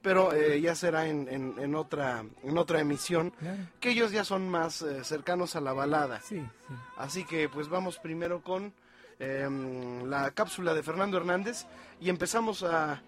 [0.03, 3.33] Pero eh, ya será en, en- en otra, en otra emisión,
[3.81, 6.21] que ellos ya son más eh, cercanos a la balada.
[6.21, 6.75] Sí, sí.
[6.99, 8.73] Así que pues vamos primero con
[9.19, 11.65] em, la cápsula de Fernando Hernández
[12.01, 13.01] y empezamos a,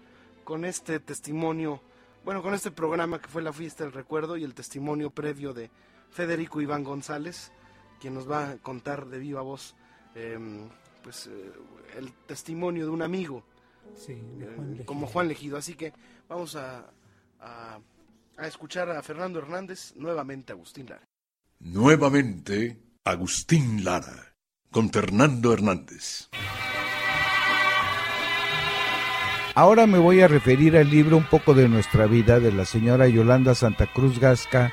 [0.47, 1.81] con este testimonio,
[2.23, 5.69] bueno, con este programa que fue la fiesta del recuerdo y el testimonio previo de
[6.09, 7.51] Federico Iván González,
[7.99, 9.75] quien nos va a contar de viva voz
[10.15, 10.69] em,
[11.03, 11.51] pues eh,
[11.97, 13.43] el testimonio de un amigo
[13.97, 14.85] Sí, de eh, Juan Legido.
[14.85, 15.57] como Juan Legido.
[15.57, 15.91] Así que
[16.29, 16.93] vamos a,
[17.41, 17.79] a,
[18.37, 21.03] a escuchar a Fernando Hernández, nuevamente Agustín Lara.
[21.59, 24.33] Nuevamente Agustín Lara,
[24.71, 26.29] con Fernando Hernández.
[29.57, 33.07] Ahora me voy a referir al libro Un poco de nuestra vida de la señora
[33.07, 34.71] Yolanda Santa Cruz Gasca,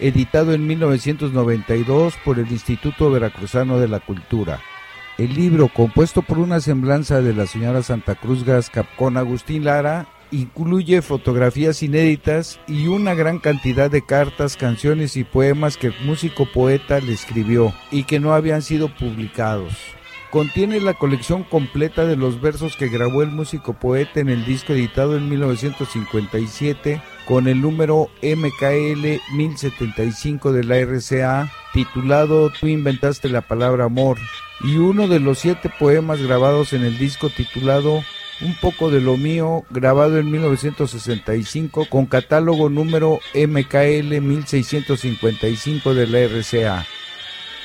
[0.00, 4.58] editado en 1992 por el Instituto Veracruzano de la Cultura.
[5.18, 10.08] El libro, compuesto por una semblanza de la señora Santa Cruz Gasca con Agustín Lara,
[10.32, 16.44] incluye fotografías inéditas y una gran cantidad de cartas, canciones y poemas que el músico
[16.52, 19.74] poeta le escribió y que no habían sido publicados.
[20.34, 24.72] Contiene la colección completa de los versos que grabó el músico poeta en el disco
[24.72, 33.42] editado en 1957 con el número MKL 1075 de la RCA titulado Tú inventaste la
[33.42, 34.18] palabra amor
[34.64, 38.02] y uno de los siete poemas grabados en el disco titulado
[38.40, 46.18] Un poco de lo mío grabado en 1965 con catálogo número MKL 1655 de la
[46.26, 46.84] RCA.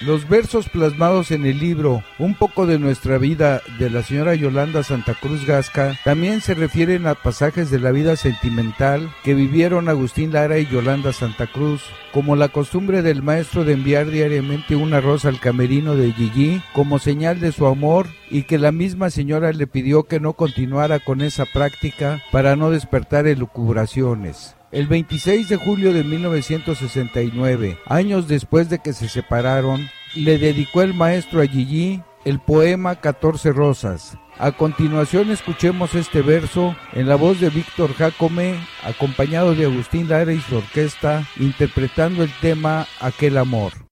[0.01, 4.81] Los versos plasmados en el libro Un poco de nuestra vida de la señora Yolanda
[4.81, 10.31] Santa Cruz Gasca también se refieren a pasajes de la vida sentimental que vivieron Agustín
[10.31, 15.27] Lara y Yolanda Santa Cruz, como la costumbre del maestro de enviar diariamente una rosa
[15.27, 19.67] al camerino de Gigi como señal de su amor y que la misma señora le
[19.67, 24.55] pidió que no continuara con esa práctica para no despertar elucubraciones.
[24.71, 30.93] El 26 de julio de 1969, años después de que se separaron, le dedicó el
[30.93, 34.17] maestro a Gigi el poema 14 Rosas.
[34.37, 40.33] A continuación escuchemos este verso en la voz de Víctor Jacome, acompañado de Agustín Lara
[40.33, 43.88] y su orquesta, interpretando el tema Aquel Amor.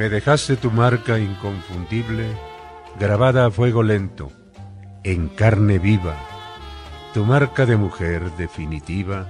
[0.00, 2.24] Me dejaste tu marca inconfundible,
[2.98, 4.32] grabada a fuego lento,
[5.04, 6.16] en carne viva,
[7.12, 9.26] tu marca de mujer definitiva,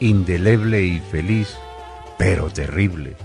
[0.00, 1.58] indeleble y feliz,
[2.16, 3.18] pero terrible.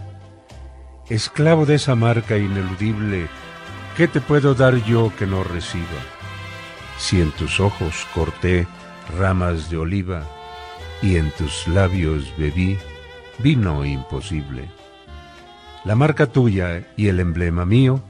[1.07, 3.29] Esclavo de esa marca ineludible,
[3.95, 6.01] ¿qué te puedo dar yo que no reciba?
[6.97, 8.67] Si en tus ojos corté
[9.17, 10.23] ramas de oliva
[11.01, 12.77] y en tus labios bebí
[13.39, 14.72] vino imposible.
[15.85, 18.01] La marca tuya y el emblema mío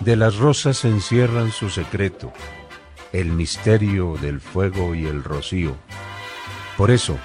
[0.00, 2.30] de las rosas encierran su secreto,
[3.12, 5.76] el misterio del fuego y el rocío.
[6.76, 7.16] Por eso,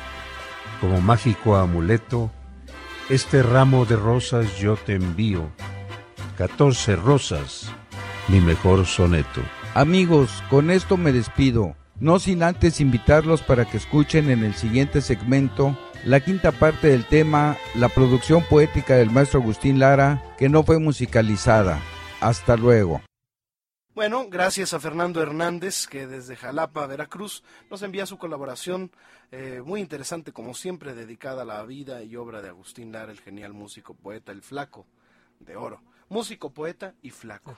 [0.79, 2.31] como mágico amuleto,
[3.09, 5.49] este ramo de rosas yo te envío,
[6.37, 7.69] catorce rosas,
[8.29, 9.41] mi mejor soneto.
[9.73, 15.01] Amigos, con esto me despido, no sin antes invitarlos para que escuchen en el siguiente
[15.01, 20.63] segmento la quinta parte del tema, la producción poética del maestro Agustín Lara, que no
[20.63, 21.81] fue musicalizada.
[22.21, 23.01] Hasta luego.
[23.95, 28.91] Bueno, gracias a Fernando Hernández, que desde Jalapa, Veracruz, nos envía su colaboración
[29.31, 33.19] eh, muy interesante, como siempre, dedicada a la vida y obra de Agustín Lara, el
[33.19, 34.85] genial músico, poeta, el flaco
[35.39, 35.81] de oro.
[36.09, 37.57] Músico, poeta y flaco.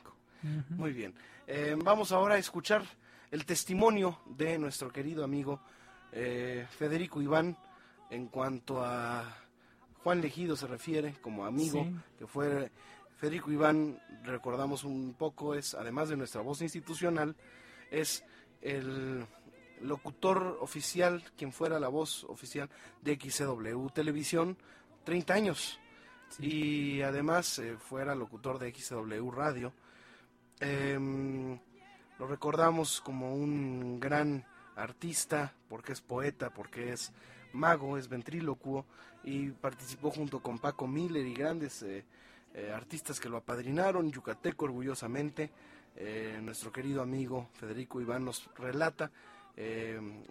[0.70, 1.16] Muy bien.
[1.48, 2.84] Eh, vamos ahora a escuchar
[3.30, 5.60] el testimonio de nuestro querido amigo
[6.14, 7.58] eh, Federico Iván
[8.10, 9.38] en cuanto a
[10.04, 11.96] Juan Legido se refiere como amigo, Sí.
[12.20, 12.72] que fue
[13.18, 17.36] Federico Iván, recordamos un poco, es además de nuestra voz institucional,
[17.92, 18.24] es
[18.62, 19.26] el
[19.82, 22.70] locutor oficial, quien fuera la voz oficial
[23.02, 24.58] de XCW Televisión,
[25.04, 25.80] 30 años.
[26.40, 29.74] Y además eh, fuera locutor de XCW Radio.
[30.60, 31.58] Em,
[32.20, 37.12] lo recordamos como un gran artista, porque es poeta, porque es
[37.54, 38.86] mago, es ventrílocuo,
[39.24, 42.06] y participó junto con Paco Miller y grandes eh,
[42.54, 45.50] eh, artistas que lo apadrinaron, yucateco orgullosamente.
[45.96, 49.12] Eh, nuestro querido amigo Federico Iván nos relata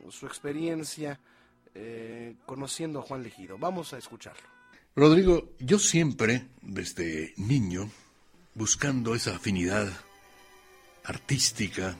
[0.08, 1.18] su experiencia
[2.46, 3.58] conociendo a Juan Legido.
[3.58, 4.48] Vamos a escucharlo.
[4.94, 7.90] Rodrigo, yo siempre, desde niño,
[8.54, 9.88] buscando esa afinidad
[11.02, 11.98] artística,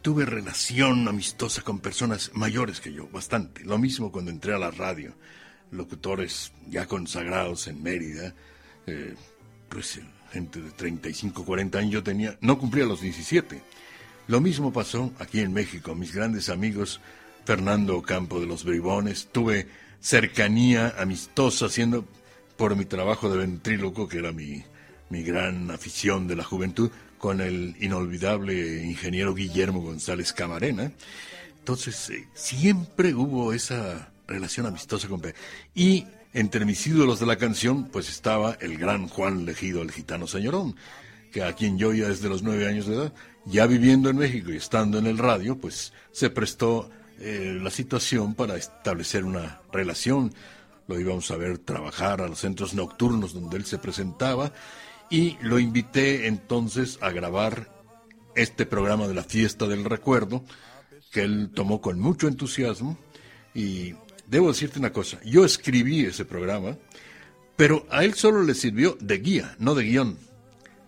[0.00, 3.64] tuve relación amistosa con personas mayores que yo, bastante.
[3.64, 5.14] Lo mismo cuando entré a la radio,
[5.70, 8.34] locutores ya consagrados en Mérida,
[8.86, 9.14] eh,
[9.68, 13.62] pues eh, gente de 35, 40 años, yo tenía, no cumplía los 17.
[14.28, 17.00] Lo mismo pasó aquí en México, mis grandes amigos
[17.44, 19.66] Fernando Campo de los Bribones, tuve
[20.00, 22.06] cercanía amistosa haciendo
[22.56, 24.64] por mi trabajo de ventríloco, que era mi,
[25.10, 26.90] mi gran afición de la juventud,
[27.22, 30.90] con el inolvidable ingeniero Guillermo González Camarena.
[31.60, 35.20] Entonces, eh, siempre hubo esa relación amistosa con...
[35.20, 35.36] Pe-
[35.72, 40.26] Y entre mis ídolos de la canción, pues estaba el gran Juan Legido, el gitano
[40.26, 40.74] señorón,
[41.30, 43.12] que a quien yo ya desde los nueve años de edad,
[43.44, 46.90] ya viviendo en México y estando en el radio, pues se prestó
[47.20, 50.34] eh, la situación para establecer una relación.
[50.88, 54.52] Lo íbamos a ver trabajar a los centros nocturnos donde él se presentaba
[55.12, 57.70] y lo invité entonces a grabar
[58.34, 60.42] este programa de la fiesta del recuerdo
[61.10, 62.96] que él tomó con mucho entusiasmo
[63.54, 63.94] y
[64.26, 66.78] debo decirte una cosa, yo escribí ese programa,
[67.56, 70.16] pero a él solo le sirvió de guía, no de guion.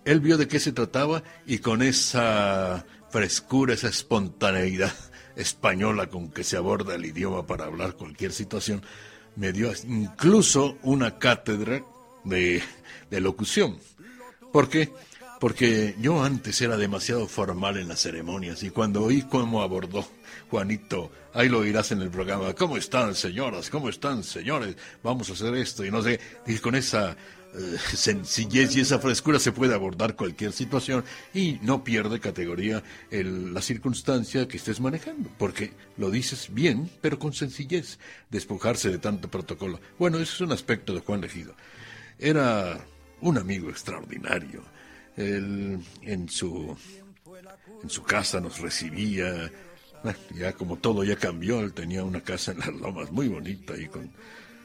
[0.06, 4.94] Él vio de qué se trataba y con esa frescura, esa espontaneidad
[5.36, 8.80] española con que se aborda el idioma para hablar cualquier situación,
[9.36, 11.84] me dio incluso una cátedra
[12.24, 12.62] de,
[13.10, 13.76] de locución.
[14.54, 14.92] ¿Por qué?
[15.40, 20.06] porque yo antes era demasiado formal en las ceremonias y cuando oí cómo abordó
[20.48, 23.68] Juanito, ahí lo oirás en el programa, ¿cómo están señoras?
[23.68, 24.76] ¿Cómo están señores?
[25.02, 27.16] Vamos a hacer esto y no sé, y con esa
[27.52, 31.04] eh, sencillez y esa frescura se puede abordar cualquier situación
[31.34, 37.32] y no pierde categoría la circunstancia que estés manejando, porque lo dices bien, pero con
[37.32, 37.98] sencillez,
[38.30, 39.80] despojarse de tanto protocolo.
[39.98, 41.56] Bueno, eso es un aspecto de Juan Legido.
[42.20, 42.86] Era
[43.24, 44.62] un amigo extraordinario.
[45.16, 46.76] Él en su
[47.82, 49.50] en su casa nos recibía.
[50.34, 53.86] Ya como todo ya cambió, él tenía una casa en las lomas muy bonita y
[53.86, 54.10] con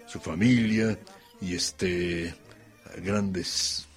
[0.05, 0.99] su familia
[1.39, 2.35] y este
[3.01, 3.87] grandes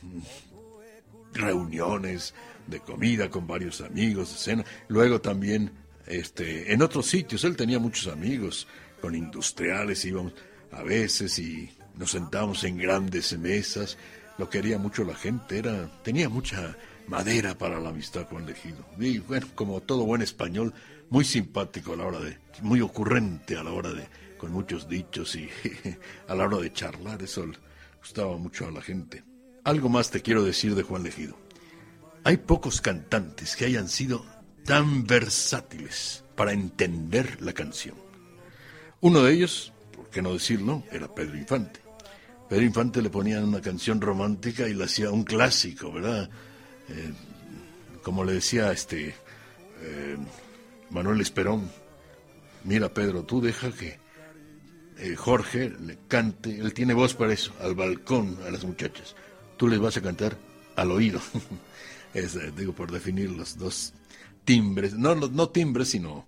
[1.32, 2.32] reuniones
[2.68, 4.64] de comida con varios amigos, de cena.
[4.86, 5.72] Luego también
[6.06, 8.68] este en otros sitios él tenía muchos amigos
[9.00, 10.34] con industriales íbamos
[10.70, 13.98] a veces y nos sentábamos en grandes mesas.
[14.42, 18.84] Lo quería mucho la gente, era tenía mucha madera para la amistad con Legido.
[18.98, 20.74] Y bueno, como todo buen español,
[21.10, 24.04] muy simpático a la hora de, muy ocurrente a la hora de,
[24.38, 25.48] con muchos dichos y
[26.28, 27.46] a la hora de charlar, eso
[28.00, 29.22] gustaba mucho a la gente.
[29.62, 31.38] Algo más te quiero decir de Juan Legido.
[32.24, 34.26] Hay pocos cantantes que hayan sido
[34.64, 37.94] tan versátiles para entender la canción.
[39.00, 41.81] Uno de ellos, por qué no decirlo, era Pedro Infante.
[42.52, 46.28] Pedro Infante le ponía una canción romántica y le hacía un clásico, ¿verdad?
[46.90, 47.10] Eh,
[48.02, 49.14] como le decía este
[49.80, 50.18] eh,
[50.90, 51.70] Manuel Esperón,
[52.64, 53.98] mira Pedro, tú deja que
[54.98, 59.16] eh, Jorge le cante, él tiene voz para eso, al balcón a las muchachas.
[59.56, 60.36] Tú les vas a cantar
[60.76, 61.22] al oído.
[62.54, 63.94] digo, por definir los dos
[64.44, 66.26] timbres, no, no, no timbres, sino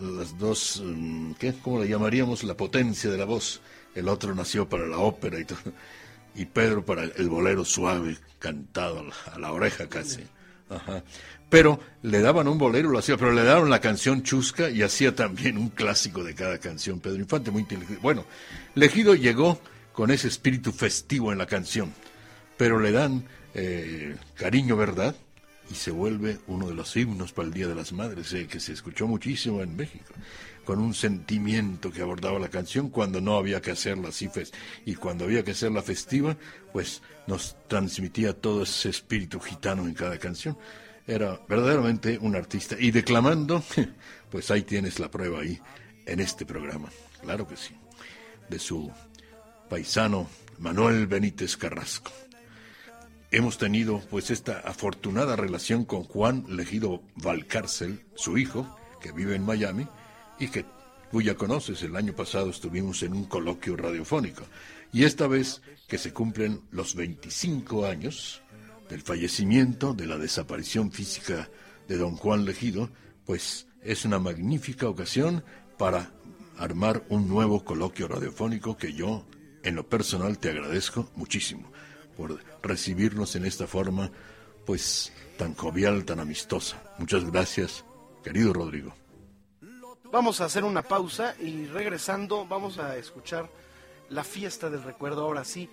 [0.00, 1.52] las dos, mm, ¿qué?
[1.62, 2.42] ¿Cómo le llamaríamos?
[2.42, 3.60] La potencia de la voz.
[3.94, 5.58] El otro nació para la ópera y todo.
[6.34, 10.22] Y Pedro para el bolero suave, cantado a la, a la oreja casi.
[11.50, 15.14] Pero le daban un bolero, lo hacía, pero le daban la canción chusca y hacía
[15.14, 17.00] también un clásico de cada canción.
[17.00, 18.00] Pedro Infante, muy inteligente.
[18.02, 18.24] Bueno,
[18.74, 19.60] Legido llegó
[19.92, 21.92] con ese espíritu festivo en la canción,
[22.56, 23.24] pero le dan
[23.54, 25.16] eh, cariño, ¿verdad?
[25.70, 28.60] y se vuelve uno de los himnos para el Día de las Madres, eh, que
[28.60, 30.14] se escuchó muchísimo en México,
[30.68, 34.28] con un sentimiento que abordaba la canción cuando no había que hacerla así,
[34.84, 36.36] y cuando había que hacerla festiva,
[36.74, 40.58] pues nos transmitía todo ese espíritu gitano en cada canción.
[41.06, 42.76] Era verdaderamente un artista.
[42.78, 43.64] Y declamando,
[44.30, 45.58] pues ahí tienes la prueba ahí,
[46.04, 46.90] en este programa,
[47.22, 47.74] claro que sí,
[48.50, 48.92] de su
[49.70, 50.28] paisano
[50.58, 52.12] Manuel Benítez Carrasco
[53.30, 59.46] hemos tenido pues esta afortunada relación con Juan Legido Valcárcel, su hijo, que vive en
[59.46, 59.88] Miami
[60.38, 60.64] y que
[61.10, 64.44] tú ya conoces, el año pasado estuvimos en un coloquio radiofónico.
[64.92, 68.42] Y esta vez que se cumplen los 25 años
[68.88, 71.48] del fallecimiento, de la desaparición física
[71.88, 72.90] de don Juan Legido,
[73.26, 75.44] pues es una magnífica ocasión
[75.78, 76.12] para
[76.58, 79.24] armar un nuevo coloquio radiofónico que yo,
[79.62, 81.70] en lo personal, te agradezco muchísimo
[82.16, 84.10] por recibirnos en esta forma,
[84.66, 86.82] pues tan jovial, tan amistosa.
[86.98, 87.84] Muchas gracias,
[88.24, 88.92] querido Rodrigo.
[90.10, 93.50] Vamos a hacer una pausa y regresando vamos a escuchar
[94.08, 95.22] la fiesta del recuerdo.
[95.22, 95.68] Ahora sí,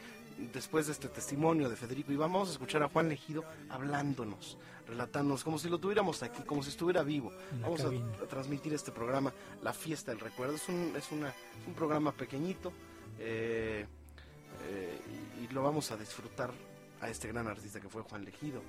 [0.54, 4.58] después de este testimonio de Federico Iván, vamos a escuchar a Juan Legido hablándonos,
[4.88, 7.32] relatándonos, como si lo tuviéramos aquí, como si estuviera vivo.
[7.62, 9.34] Vamos a, transmitir este programa,
[9.64, 10.56] La Fiesta del Recuerdo.
[10.56, 12.74] Es un, es una, es un programa pequeñito
[13.20, 13.86] eh,
[14.68, 15.02] eh,
[15.40, 16.52] y, y lo vamos a disfrutar
[17.00, 18.62] a este gran artista que fue Juan Legido.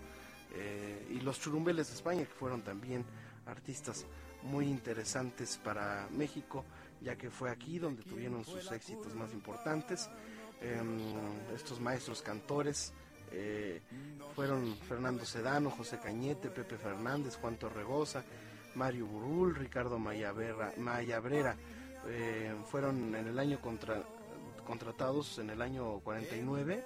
[0.54, 3.04] Eh, y los churumbeles de España, que fueron también
[3.46, 4.04] artistas
[4.46, 6.64] muy interesantes para México,
[7.00, 10.08] ya que fue aquí donde tuvieron sus éxitos más importantes.
[10.60, 10.98] Em,
[11.54, 12.92] estos maestros cantores
[13.32, 13.82] eh,
[14.34, 18.24] fueron Fernando Sedano, José Cañete, Pepe Fernández, Juan Torregosa,
[18.74, 21.56] Mario Burul, Ricardo Mayabrera, Mayabrera.
[22.08, 24.04] eh, fueron en el año contra-
[24.66, 26.84] contratados en el año 49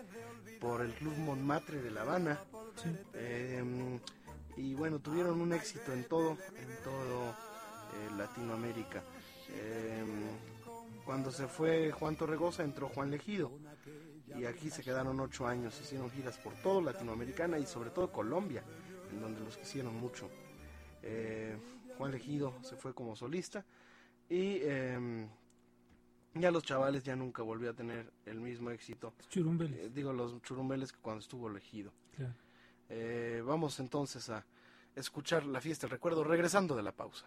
[0.61, 2.41] por el Club Montmartre de La Habana.
[3.15, 3.63] Eh,
[4.57, 7.37] y bueno, tuvieron un éxito en todo, en todo
[7.95, 9.03] eh, Latinoamérica.
[9.51, 10.05] Eh,
[11.05, 13.51] cuando se fue Juan Torregosa entró Juan Legido
[14.39, 18.63] y aquí se quedaron ocho años, hicieron giras por todo Latinoamericana y sobre todo Colombia,
[19.11, 20.31] en donde los quisieron mucho.
[21.03, 21.57] Eh,
[21.99, 23.65] Juan Legido se fue como solista
[24.29, 25.27] y eh,
[26.35, 29.15] ya los chavales ya nunca volvió a tener el mismo éxito.
[29.29, 29.79] Churumbeles.
[29.81, 31.93] Eh, digo, los churumbeles que cuando estuvo Legido.
[32.17, 32.35] Claro.
[33.45, 34.45] Vamos entonces a
[34.95, 37.27] escuchar la fiesta del recuerdo regresando de la pausa.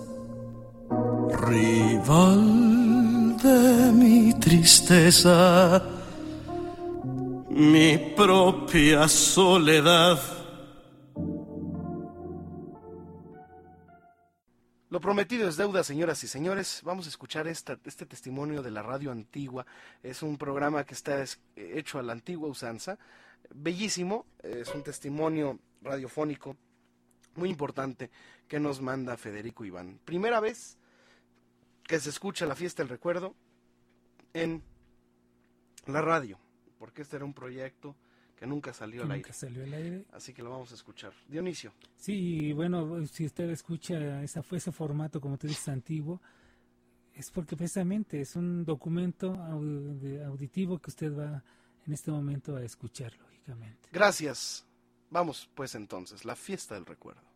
[1.39, 5.81] rival de mi tristeza,
[7.49, 10.19] mi propia soledad.
[14.89, 16.81] Lo prometido es deuda, señoras y señores.
[16.83, 19.65] Vamos a escuchar este testimonio de la radio antigua.
[20.03, 21.23] Es un programa que está
[21.55, 22.97] hecho a la antigua usanza.
[23.53, 26.57] Bellísimo, es un testimonio radiofónico
[27.35, 28.11] muy importante
[28.49, 29.97] que nos manda Federico Iván.
[30.03, 30.77] Primera vez
[31.83, 33.35] que se escucha la fiesta del recuerdo
[34.33, 34.63] en
[35.87, 36.39] la radio,
[36.79, 37.95] porque este era un proyecto
[38.35, 39.33] que nunca salió, al, aire.
[39.33, 40.05] salió al aire.
[40.11, 41.13] Así que lo vamos a escuchar.
[41.27, 41.73] Dionisio.
[41.95, 46.19] Sí, bueno, si usted escucha esa, ese formato, como tú dices, antiguo,
[47.13, 51.43] es porque precisamente es un documento auditivo que usted va
[51.85, 53.89] en este momento a escuchar, lógicamente.
[53.91, 54.65] Gracias.
[55.11, 57.30] Vamos pues entonces, la fiesta del recuerdo.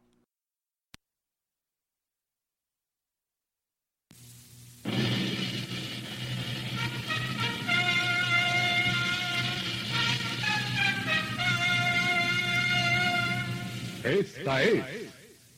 [14.05, 14.83] Esta es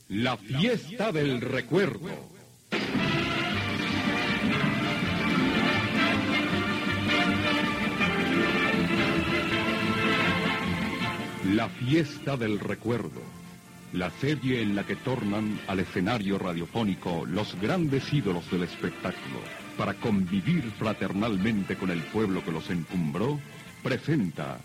[0.07, 2.07] la fiesta del recuerdo.
[11.53, 13.21] La fiesta del recuerdo,
[13.91, 19.41] la serie en la que tornan al escenario radiofónico los grandes ídolos del espectáculo
[19.77, 23.41] para convivir fraternalmente con el pueblo que los encumbró,
[23.83, 24.59] presenta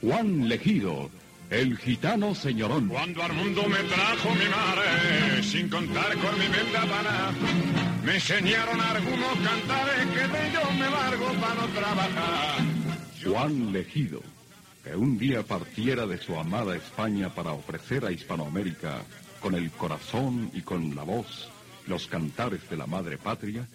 [0.00, 1.10] Juan Legido
[1.50, 2.88] el gitano señorón.
[2.88, 7.32] Cuando al mundo me trajo mi madre, sin contar con mi para
[8.04, 12.58] me enseñaron algunos cantares que de yo me largo para no trabajar.
[13.24, 14.22] Juan Legido,
[14.82, 19.02] que un día partiera de su amada España para ofrecer a Hispanoamérica,
[19.40, 21.48] con el corazón y con la voz,
[21.86, 23.66] los cantares de la madre patria,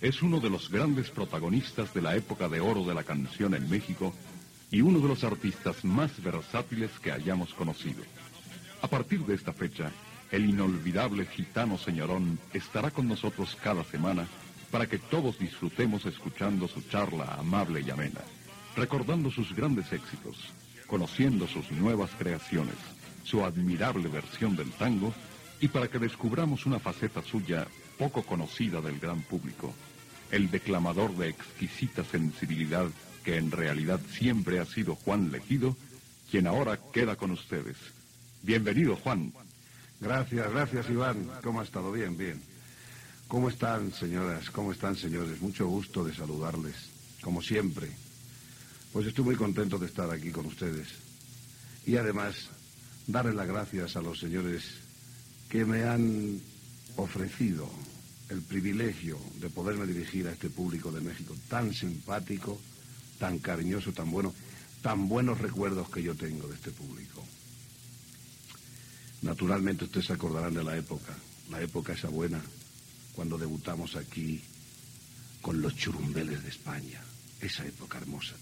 [0.00, 3.70] es uno de los grandes protagonistas de la época de oro de la canción en
[3.70, 4.12] México
[4.72, 8.02] y uno de los artistas más versátiles que hayamos conocido.
[8.80, 9.92] A partir de esta fecha,
[10.32, 14.26] el inolvidable gitano señorón estará con nosotros cada semana
[14.70, 18.22] para que todos disfrutemos escuchando su charla amable y amena,
[18.74, 20.38] recordando sus grandes éxitos,
[20.86, 22.76] conociendo sus nuevas creaciones,
[23.24, 25.12] su admirable versión del tango
[25.60, 27.66] y para que descubramos una faceta suya
[27.98, 29.74] poco conocida del gran público,
[30.30, 32.86] el declamador de exquisita sensibilidad
[33.22, 35.76] que en realidad siempre ha sido Juan Legido,
[36.30, 37.76] quien ahora queda con ustedes.
[38.42, 39.32] Bienvenido, Juan.
[40.00, 41.30] Gracias, gracias, Iván.
[41.42, 41.92] ¿Cómo ha estado?
[41.92, 42.42] Bien, bien.
[43.28, 44.50] ¿Cómo están, señoras?
[44.50, 45.40] ¿Cómo están, señores?
[45.40, 46.74] Mucho gusto de saludarles,
[47.22, 47.88] como siempre.
[48.92, 50.88] Pues estoy muy contento de estar aquí con ustedes.
[51.86, 52.34] Y además,
[53.06, 54.64] darle las gracias a los señores
[55.48, 56.40] que me han
[56.96, 57.70] ofrecido
[58.28, 62.58] el privilegio de poderme dirigir a este público de México tan simpático
[63.22, 64.34] tan cariñoso, tan bueno,
[64.82, 67.22] tan buenos recuerdos que yo tengo de este público.
[69.22, 71.14] Naturalmente ustedes se acordarán de la época,
[71.48, 72.42] la época esa buena,
[73.14, 74.42] cuando debutamos aquí
[75.40, 77.00] con los churumbeles de España,
[77.40, 78.34] esa época hermosa.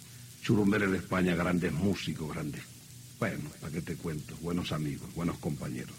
[0.42, 2.62] Churumbeles de España, grandes músicos, grandes,
[3.18, 4.34] bueno, ¿para qué te cuento?
[4.40, 5.98] Buenos amigos, buenos compañeros.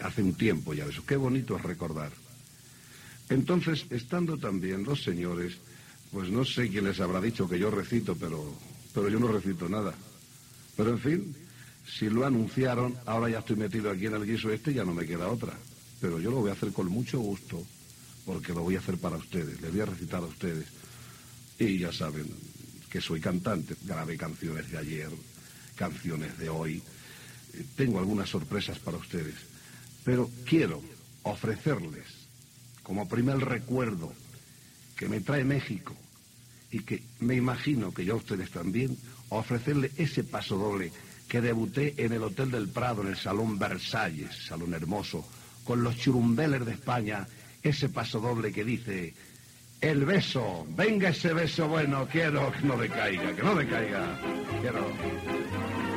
[0.00, 2.10] Hace un tiempo ya eso, qué bonito es recordar.
[3.28, 5.58] Entonces, estando también los señores
[6.14, 8.54] pues no sé quién les habrá dicho que yo recito, pero,
[8.94, 9.92] pero yo no recito nada.
[10.76, 11.36] Pero en fin,
[11.84, 14.94] si lo anunciaron, ahora ya estoy metido aquí en el guiso este y ya no
[14.94, 15.54] me queda otra.
[16.00, 17.60] Pero yo lo voy a hacer con mucho gusto,
[18.24, 20.66] porque lo voy a hacer para ustedes, les voy a recitar a ustedes.
[21.58, 22.28] Y ya saben
[22.88, 25.10] que soy cantante, grabé canciones de ayer,
[25.74, 26.80] canciones de hoy.
[27.74, 29.34] Tengo algunas sorpresas para ustedes,
[30.04, 30.80] pero quiero
[31.24, 32.06] ofrecerles
[32.84, 34.12] como primer recuerdo
[34.96, 35.96] que me trae México
[36.74, 38.98] y que me imagino que yo a ustedes también,
[39.28, 40.90] ofrecerle ese paso doble
[41.28, 45.24] que debuté en el Hotel del Prado, en el Salón Versalles, salón hermoso,
[45.62, 47.28] con los churumbeles de España,
[47.62, 49.14] ese paso doble que dice,
[49.80, 54.20] el beso, venga ese beso bueno, quiero que no decaiga, que no decaiga,
[54.60, 55.93] quiero...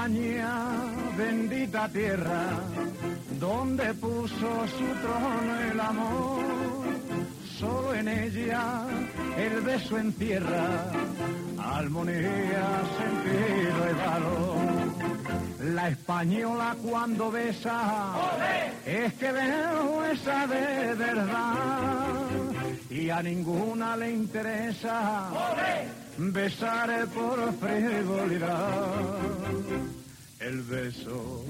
[0.00, 0.70] España,
[1.14, 2.46] bendita tierra,
[3.38, 6.42] donde puso su trono el amor,
[7.58, 8.86] solo en ella
[9.36, 10.90] el beso encierra
[11.58, 12.66] armonía,
[12.96, 15.74] sentido y valor.
[15.74, 18.14] La española cuando besa
[18.86, 22.29] es que besa de verdad
[22.90, 25.30] y a ninguna le interesa
[26.18, 29.18] besar por frivolidad.
[30.40, 31.44] El beso,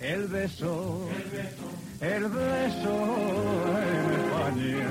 [0.00, 1.08] el beso,
[2.00, 4.90] el beso en España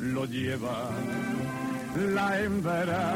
[0.00, 0.90] lo lleva
[2.14, 3.14] la hembra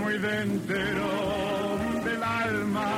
[0.00, 2.90] muy dentro del alma.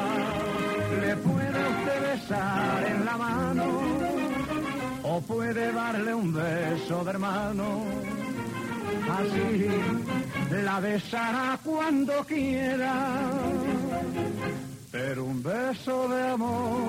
[1.00, 3.85] Le puede usted besar en la mano
[5.20, 7.84] puede darle un beso de hermano.
[9.10, 9.68] Así
[10.64, 12.94] la besará cuando quiera,
[14.90, 16.80] pero un beso de amor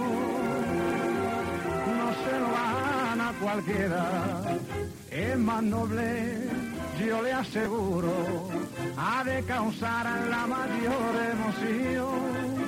[1.97, 4.43] no se lo dan a cualquiera.
[5.11, 6.49] Es más noble,
[6.99, 8.49] yo le aseguro,
[8.97, 12.67] ha de causar la mayor emoción.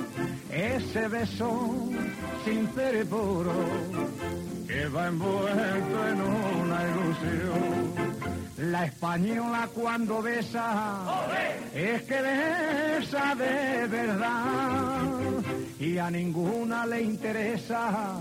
[0.52, 1.88] Ese beso
[2.46, 3.52] y puro
[4.66, 7.94] que va envuelto en una ilusión.
[8.56, 11.06] La española cuando besa
[11.74, 15.08] es que besa de verdad
[15.78, 18.18] y a ninguna le interesa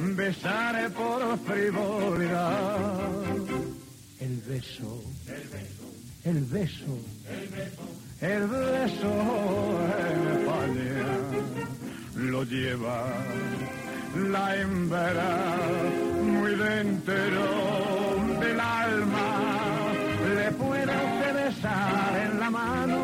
[0.00, 2.96] besar por frivolidad.
[4.18, 5.84] El beso, el beso,
[6.24, 11.04] el beso en España
[12.16, 13.04] lo lleva
[14.30, 15.56] la hembra
[16.22, 17.14] muy dentro
[18.40, 19.26] del alma.
[20.36, 23.00] Le puede usted besar en la mano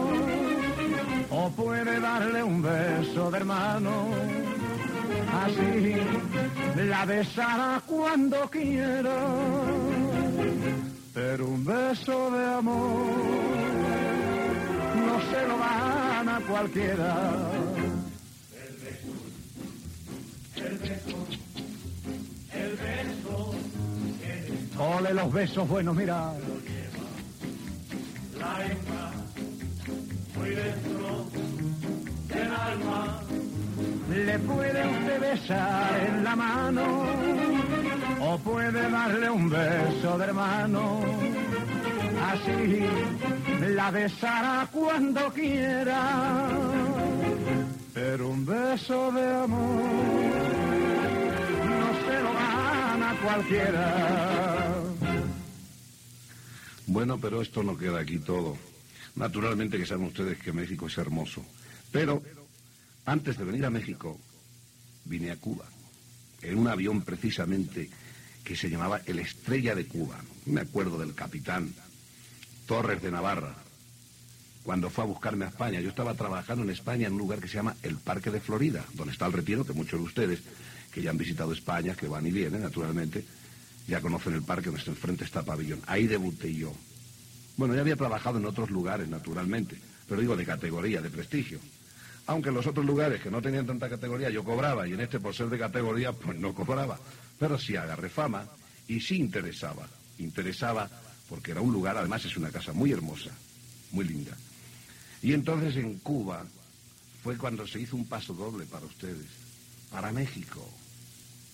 [1.30, 4.06] o puede darle un beso de hermano.
[5.44, 5.97] Así
[6.76, 9.16] la besará cuando quiera,
[11.12, 13.60] pero un beso de amor
[15.30, 17.51] se lo dan a cualquiera.
[20.56, 21.26] El beso,
[22.52, 23.55] el beso.
[24.78, 26.32] Ole los besos buenos, mira.
[28.38, 29.12] La hembra,
[30.36, 31.26] muy dentro
[32.28, 33.20] del alma.
[34.09, 37.05] Le puede usted besar en la mano
[38.20, 41.01] o puede darle un beso de hermano.
[42.20, 42.80] Así
[43.74, 46.48] la besará cuando quiera,
[47.94, 49.82] pero un beso de amor
[51.68, 54.84] no se lo dan a cualquiera.
[56.86, 58.56] Bueno, pero esto no queda aquí todo.
[59.14, 61.44] Naturalmente que saben ustedes que México es hermoso.
[61.90, 62.22] Pero
[63.06, 64.18] antes de venir a México,
[65.05, 65.66] vine a Cuba.
[66.42, 67.90] En un avión precisamente
[68.44, 70.18] que se llamaba el Estrella de Cuba.
[70.47, 71.72] Me acuerdo del capitán
[72.70, 73.52] Torres de Navarra.
[74.62, 77.48] Cuando fue a buscarme a España, yo estaba trabajando en España en un lugar que
[77.48, 80.38] se llama el Parque de Florida, donde está el retiro, que muchos de ustedes
[80.92, 83.24] que ya han visitado España, que van y vienen, naturalmente,
[83.88, 85.80] ya conocen el parque, donde enfrente está Pabellón.
[85.88, 86.72] Ahí debuté yo.
[87.56, 89.76] Bueno, ya había trabajado en otros lugares, naturalmente,
[90.09, 91.59] pero digo de categoría, de prestigio.
[92.28, 95.18] Aunque en los otros lugares que no tenían tanta categoría yo cobraba, y en este
[95.18, 97.01] por ser de categoría, pues no cobraba.
[97.36, 98.47] Pero sí agarré fama
[98.86, 99.88] y sí interesaba.
[100.18, 100.88] Interesaba
[101.31, 103.31] porque era un lugar, además es una casa muy hermosa,
[103.93, 104.36] muy linda.
[105.23, 106.44] Y entonces en Cuba
[107.23, 109.27] fue cuando se hizo un paso doble para ustedes,
[109.90, 110.69] para México,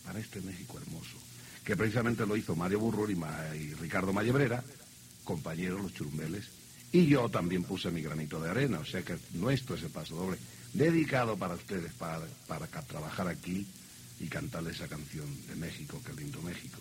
[0.05, 1.17] para este México hermoso,
[1.65, 3.51] que precisamente lo hizo Mario Burrur y, Ma-
[3.81, 4.65] Ricardo Mallebrera,
[5.25, 6.47] compañeros los churumbeles,
[6.93, 10.39] y yo también puse mi granito de arena, o sea que nuestro ese paso doble,
[10.73, 13.67] dedicado para ustedes, para, para trabajar aquí
[14.21, 16.79] y cantarle esa canción de México, qué lindo México.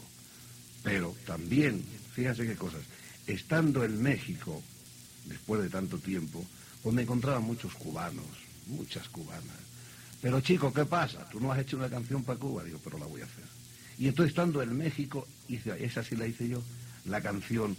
[0.84, 1.84] Pero también,
[2.16, 2.82] fíjense qué cosas,
[3.28, 4.64] estando en México,
[5.26, 6.46] después de tanto tiempo,
[6.82, 8.26] pues me encontraba muchos cubanos,
[8.68, 9.66] muchas cubanas.
[10.22, 11.28] Pero chico, ¿qué pasa?
[11.30, 13.44] Tú no has hecho una canción para Cuba, digo, pero la voy a hacer.
[13.98, 16.64] Y entonces estando en México, hice, esa sí la hice yo,
[17.06, 17.76] la canción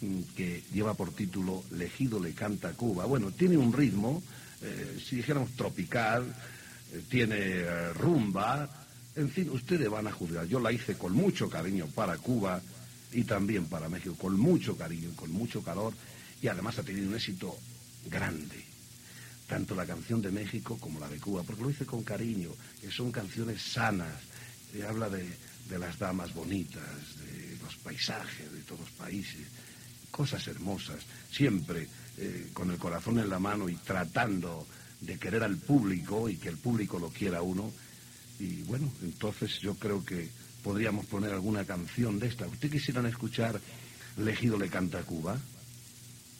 [0.00, 3.06] mm, que lleva por título Legido le canta Cuba.
[3.06, 4.22] Bueno, tiene un ritmo,
[4.60, 6.34] eh, si dijéramos tropical,
[6.92, 8.68] eh, tiene eh, rumba,
[9.16, 10.46] en fin, ustedes van a juzgar.
[10.46, 12.60] Yo la hice con mucho cariño para Cuba
[13.12, 15.94] y también para México, con mucho cariño con mucho calor,
[16.40, 17.56] y además ha tenido un éxito
[18.06, 18.64] grande.
[19.46, 22.90] Tanto la canción de México como la de Cuba, porque lo hice con cariño, que
[22.90, 24.22] son canciones sanas,
[24.74, 25.26] y habla de,
[25.68, 26.82] de las damas bonitas,
[27.18, 29.46] de los paisajes de todos los países,
[30.10, 34.66] cosas hermosas, siempre eh, con el corazón en la mano y tratando
[35.00, 37.70] de querer al público y que el público lo quiera uno.
[38.40, 40.28] Y bueno, entonces yo creo que
[40.62, 42.46] podríamos poner alguna canción de esta.
[42.46, 43.60] ¿Usted quisieran escuchar
[44.16, 45.38] Legido le canta a Cuba?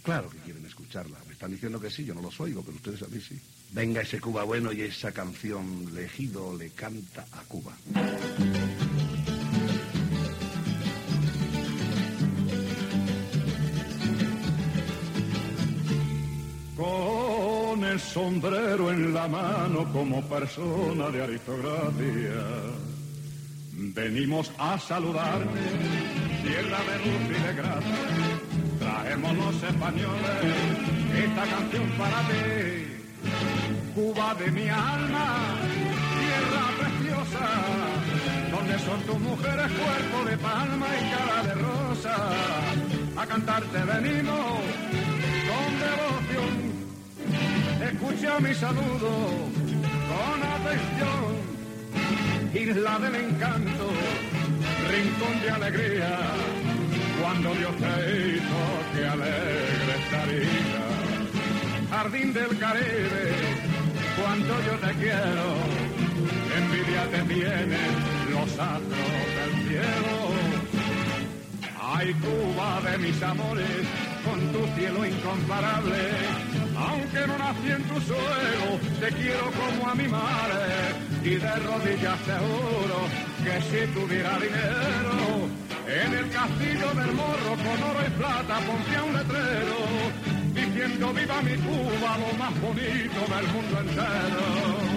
[0.02, 1.18] Claro que quieren escucharla.
[1.26, 3.38] Me están diciendo que sí, yo no los oigo, pero ustedes a mí sí.
[3.72, 7.76] Venga ese Cuba bueno y esa canción Legido le canta a Cuba.
[16.76, 22.44] Con el sombrero en la mano como persona de aristocracia,
[23.78, 25.60] venimos a saludarte,
[26.42, 27.96] tierra de luz y de gracia.
[28.78, 32.86] Traemos los españoles esta canción para ti,
[33.94, 35.56] Cuba de mi alma,
[36.18, 37.48] tierra preciosa,
[38.50, 42.16] donde son tus mujeres cuerpo de palma y cara de rosa.
[43.16, 44.60] A cantarte venimos
[45.48, 46.54] con devoción.
[47.90, 49.10] Escucha mi saludo
[50.08, 51.57] con atención.
[52.54, 53.90] Isla del encanto,
[54.90, 56.18] rincón de alegría.
[57.20, 58.60] Cuando Dios te hizo,
[58.94, 60.88] que alegre estaría.
[61.90, 63.32] Jardín del Caribe,
[64.20, 65.88] cuando yo te quiero.
[66.56, 67.94] Envidia te tienen
[68.30, 70.16] los astros del cielo.
[71.80, 73.86] Ay, Cuba de mis amores,
[74.24, 76.57] con tu cielo incomparable.
[76.78, 80.94] Aunque no nací en tu suelo, te quiero como a mi madre.
[81.24, 82.98] Y de rodillas te juro
[83.42, 85.48] que si tuviera dinero,
[85.86, 89.78] en el castillo del morro con oro y plata pondría un letrero.
[90.54, 94.88] Diciendo viva mi Cuba, lo más bonito del mundo entero.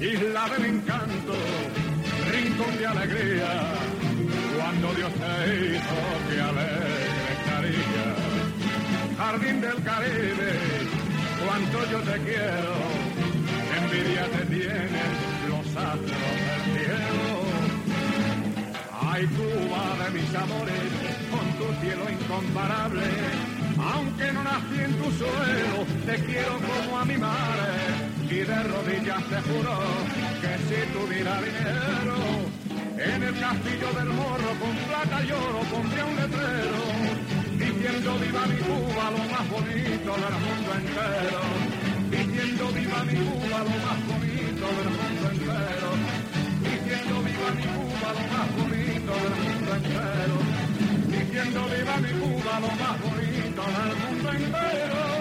[0.00, 1.03] Isla del encanto,
[2.54, 3.62] rincón de alegría,
[4.56, 5.98] cuando Dios te hizo
[6.28, 6.94] que alegre
[7.32, 8.06] estaría.
[9.16, 10.52] Jardín del Caribe,
[11.44, 12.74] cuanto yo te quiero,
[13.80, 15.12] envidia te tienen
[15.48, 17.44] los astros del cielo.
[19.00, 20.90] Ay, Cuba de mis amores,
[21.30, 23.04] con tu cielo incomparable,
[23.94, 29.22] aunque no nací en tu suelo, te quiero como a mi madre y de rodillas
[29.28, 29.78] te juro
[30.40, 32.33] que si tuviera dinero
[32.96, 36.82] en el castillo del morro con plata y oro pondría un letrero
[37.58, 41.42] diciendo viva mi Cuba lo más bonito del mundo entero
[42.10, 45.90] diciendo viva mi Cuba lo más bonito del mundo entero
[46.62, 50.36] diciendo viva mi Cuba lo más bonito del mundo entero
[51.08, 55.13] diciendo viva mi Cuba lo más bonito del mundo entero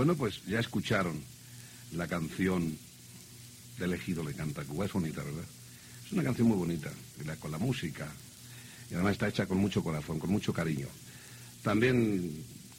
[0.00, 1.22] Bueno, pues ya escucharon
[1.92, 2.74] la canción
[3.76, 4.86] de Elegido le canta Cuba.
[4.86, 5.44] Es bonita, ¿verdad?
[6.06, 6.90] Es una canción muy bonita,
[7.38, 8.10] con la música.
[8.90, 10.86] Y además está hecha con mucho corazón, con mucho cariño.
[11.62, 12.32] También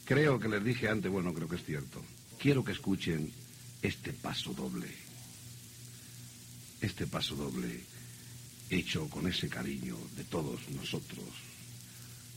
[0.04, 2.02] creo que les dije antes, bueno, creo que es cierto.
[2.40, 3.30] Quiero que escuchen
[3.82, 4.88] este paso doble.
[6.80, 7.84] Este paso doble
[8.68, 11.28] hecho con ese cariño de todos nosotros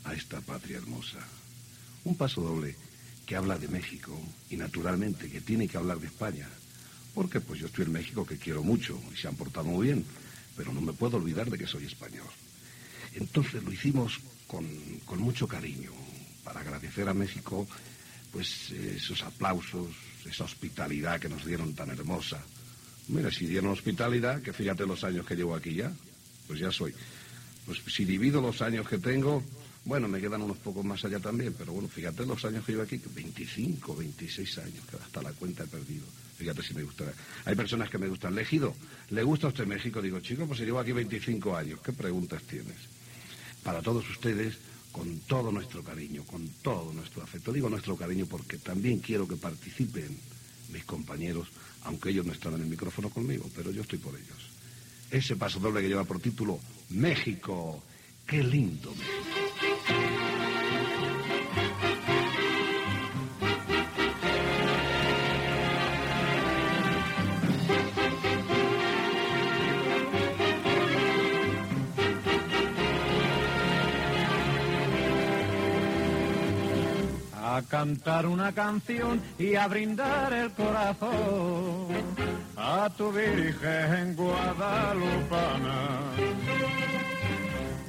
[0.03, 1.25] a esta patria hermosa.
[2.03, 2.75] Un paso doble
[3.25, 4.17] que habla de México
[4.49, 6.47] y naturalmente que tiene que hablar de España.
[7.13, 10.05] Porque pues yo estoy en México que quiero mucho y se han portado muy bien,
[10.55, 12.27] pero no me puedo olvidar de que soy español.
[13.13, 14.67] Entonces lo hicimos con,
[15.05, 15.91] con mucho cariño
[16.43, 17.67] para agradecer a México
[18.31, 19.87] pues esos aplausos,
[20.25, 22.43] esa hospitalidad que nos dieron tan hermosa.
[23.07, 25.93] Mira, si dieron hospitalidad, que fíjate los años que llevo aquí ya,
[26.45, 26.93] pues ya soy.
[27.65, 29.41] Pues si divido los años que tengo,
[29.85, 32.83] bueno, me quedan unos pocos más allá también, pero bueno, fíjate los años que llevo
[32.83, 36.05] aquí, 25, 26 años, que hasta la cuenta he perdido.
[36.37, 37.05] Fíjate si me gusta.
[37.45, 38.35] Hay personas que me gustan.
[38.35, 38.75] Legido,
[39.11, 40.01] ¿le gusta a usted México?
[40.01, 42.75] Digo, chico, pues si llevo aquí 25 años, ¿qué preguntas tienes?
[43.63, 44.57] Para todos ustedes,
[44.91, 47.53] con todo nuestro cariño, con todo nuestro afecto.
[47.53, 50.17] Digo nuestro cariño porque también quiero que participen
[50.71, 51.47] mis compañeros,
[51.83, 54.49] aunque ellos no están en el micrófono conmigo, pero yo estoy por ellos.
[55.11, 56.59] Ese paso doble que lleva por título
[56.89, 57.83] México,
[58.25, 59.74] qué lindo México.
[77.55, 81.87] A cantar una canción y a brindar el corazón
[82.57, 85.77] a tu Virgen Guadalupana.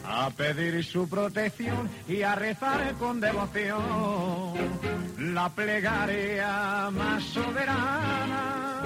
[0.09, 4.55] A pedir su protección y a rezar con devoción
[5.35, 8.83] la plegaria más soberana.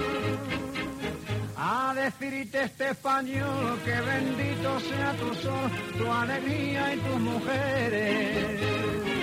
[1.58, 9.19] A decirte este español que bendito sea tu sol, tu alegría y tus mujeres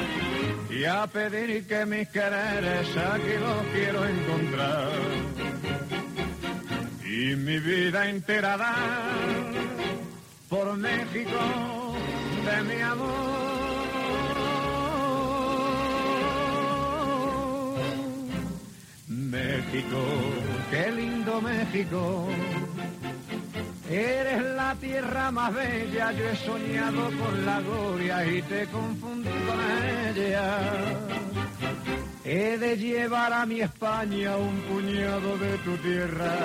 [0.77, 4.91] y a pedir que mis quereres aquí los quiero encontrar
[7.03, 9.47] y mi vida entera dar
[10.49, 11.39] por México
[12.45, 13.27] de mi amor.
[19.07, 19.99] México,
[20.69, 22.27] qué lindo México.
[23.89, 29.59] Eres la tierra más bella, yo he soñado con la gloria y te confundí con
[30.09, 30.59] ella.
[32.26, 36.35] He de llevar a mi España un puñado de tu tierra.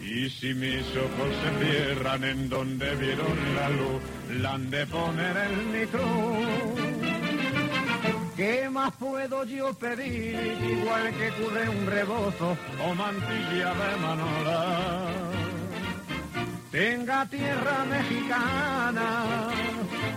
[0.00, 4.02] Y si mis ojos se cierran en donde vieron la luz,
[4.40, 5.86] la han de poner en mi.
[8.36, 10.34] ¿Qué más puedo yo pedir?
[10.34, 15.19] Igual que cubre un rebozo o mantilla de manola.
[16.70, 19.48] Tenga tierra mexicana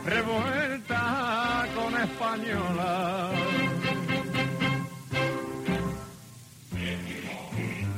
[0.06, 3.32] revuelta con española.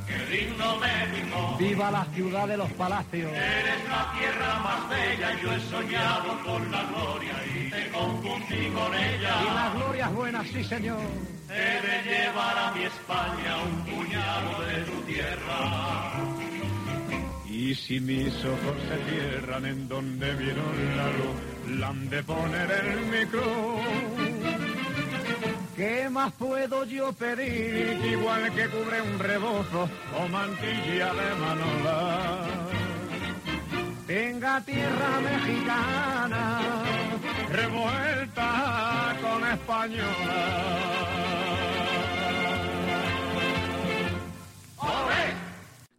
[0.08, 3.32] Qué lindo México, Viva la ciudad de los palacios.
[3.34, 8.94] eres la tierra más bella, yo he soñado con la gloria y te confundí con
[8.94, 9.54] Y ella.
[9.54, 11.00] las glorias buenas, sí señor.
[11.50, 16.15] He de llevar a mi España un puñado de tu tierra.
[17.58, 22.70] Y si mis ojos se cierran en donde vieron la luz, la han de poner
[22.70, 23.82] en mi cruz.
[25.78, 27.98] ¿Qué más puedo yo pedir?
[28.12, 32.48] Igual que cubre un rebozo o mantilla de manola.
[34.06, 36.60] Tenga tierra mexicana
[37.54, 40.76] revuelta con española.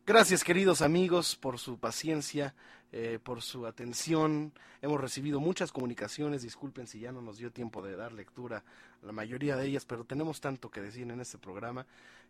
[0.07, 2.55] Gracias queridos amigos por su paciencia,
[2.93, 4.53] eh, por su atención.
[4.81, 8.63] Hemos recibido muchas comunicaciones, disculpen si ya no nos dio tiempo de dar lectura
[9.03, 11.87] a la mayoría de ellas, pero tenemos tanto que decir en este programa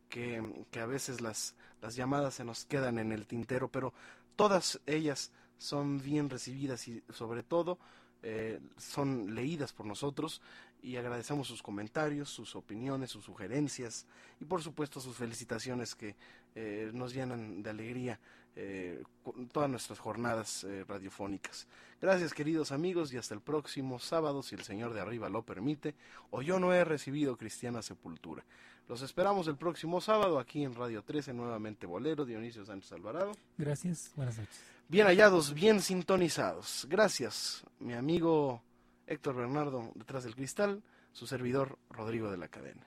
[0.09, 3.93] que, que a veces las, las llamadas se nos quedan en el tintero, pero
[4.37, 7.79] todas ellas son bien recibidas y sobre todo
[8.23, 10.41] eh, son leídas por nosotros
[10.83, 14.07] y agradecemos sus comentarios, sus opiniones, sus sugerencias
[14.41, 16.17] y por supuesto sus felicitaciones que
[16.57, 18.19] eh, nos llenan de alegría
[18.59, 19.03] eh,
[19.53, 21.67] todas nuestras jornadas eh, radiofónicas.
[22.01, 25.95] Gracias queridos amigos y hasta el próximo sábado si el Señor de arriba lo permite
[26.31, 28.43] o yo no he recibido cristiana sepultura.
[28.89, 33.33] Los esperamos el próximo sábado aquí en Radio 13 nuevamente Bolero Dionisio Sánchez Alvarado.
[33.59, 34.59] Gracias, buenas noches.
[34.89, 36.87] Bien hallados, bien sintonizados.
[36.89, 38.63] Gracias, mi amigo
[39.07, 42.87] Héctor Bernardo detrás del cristal, su servidor Rodrigo de la Cadena.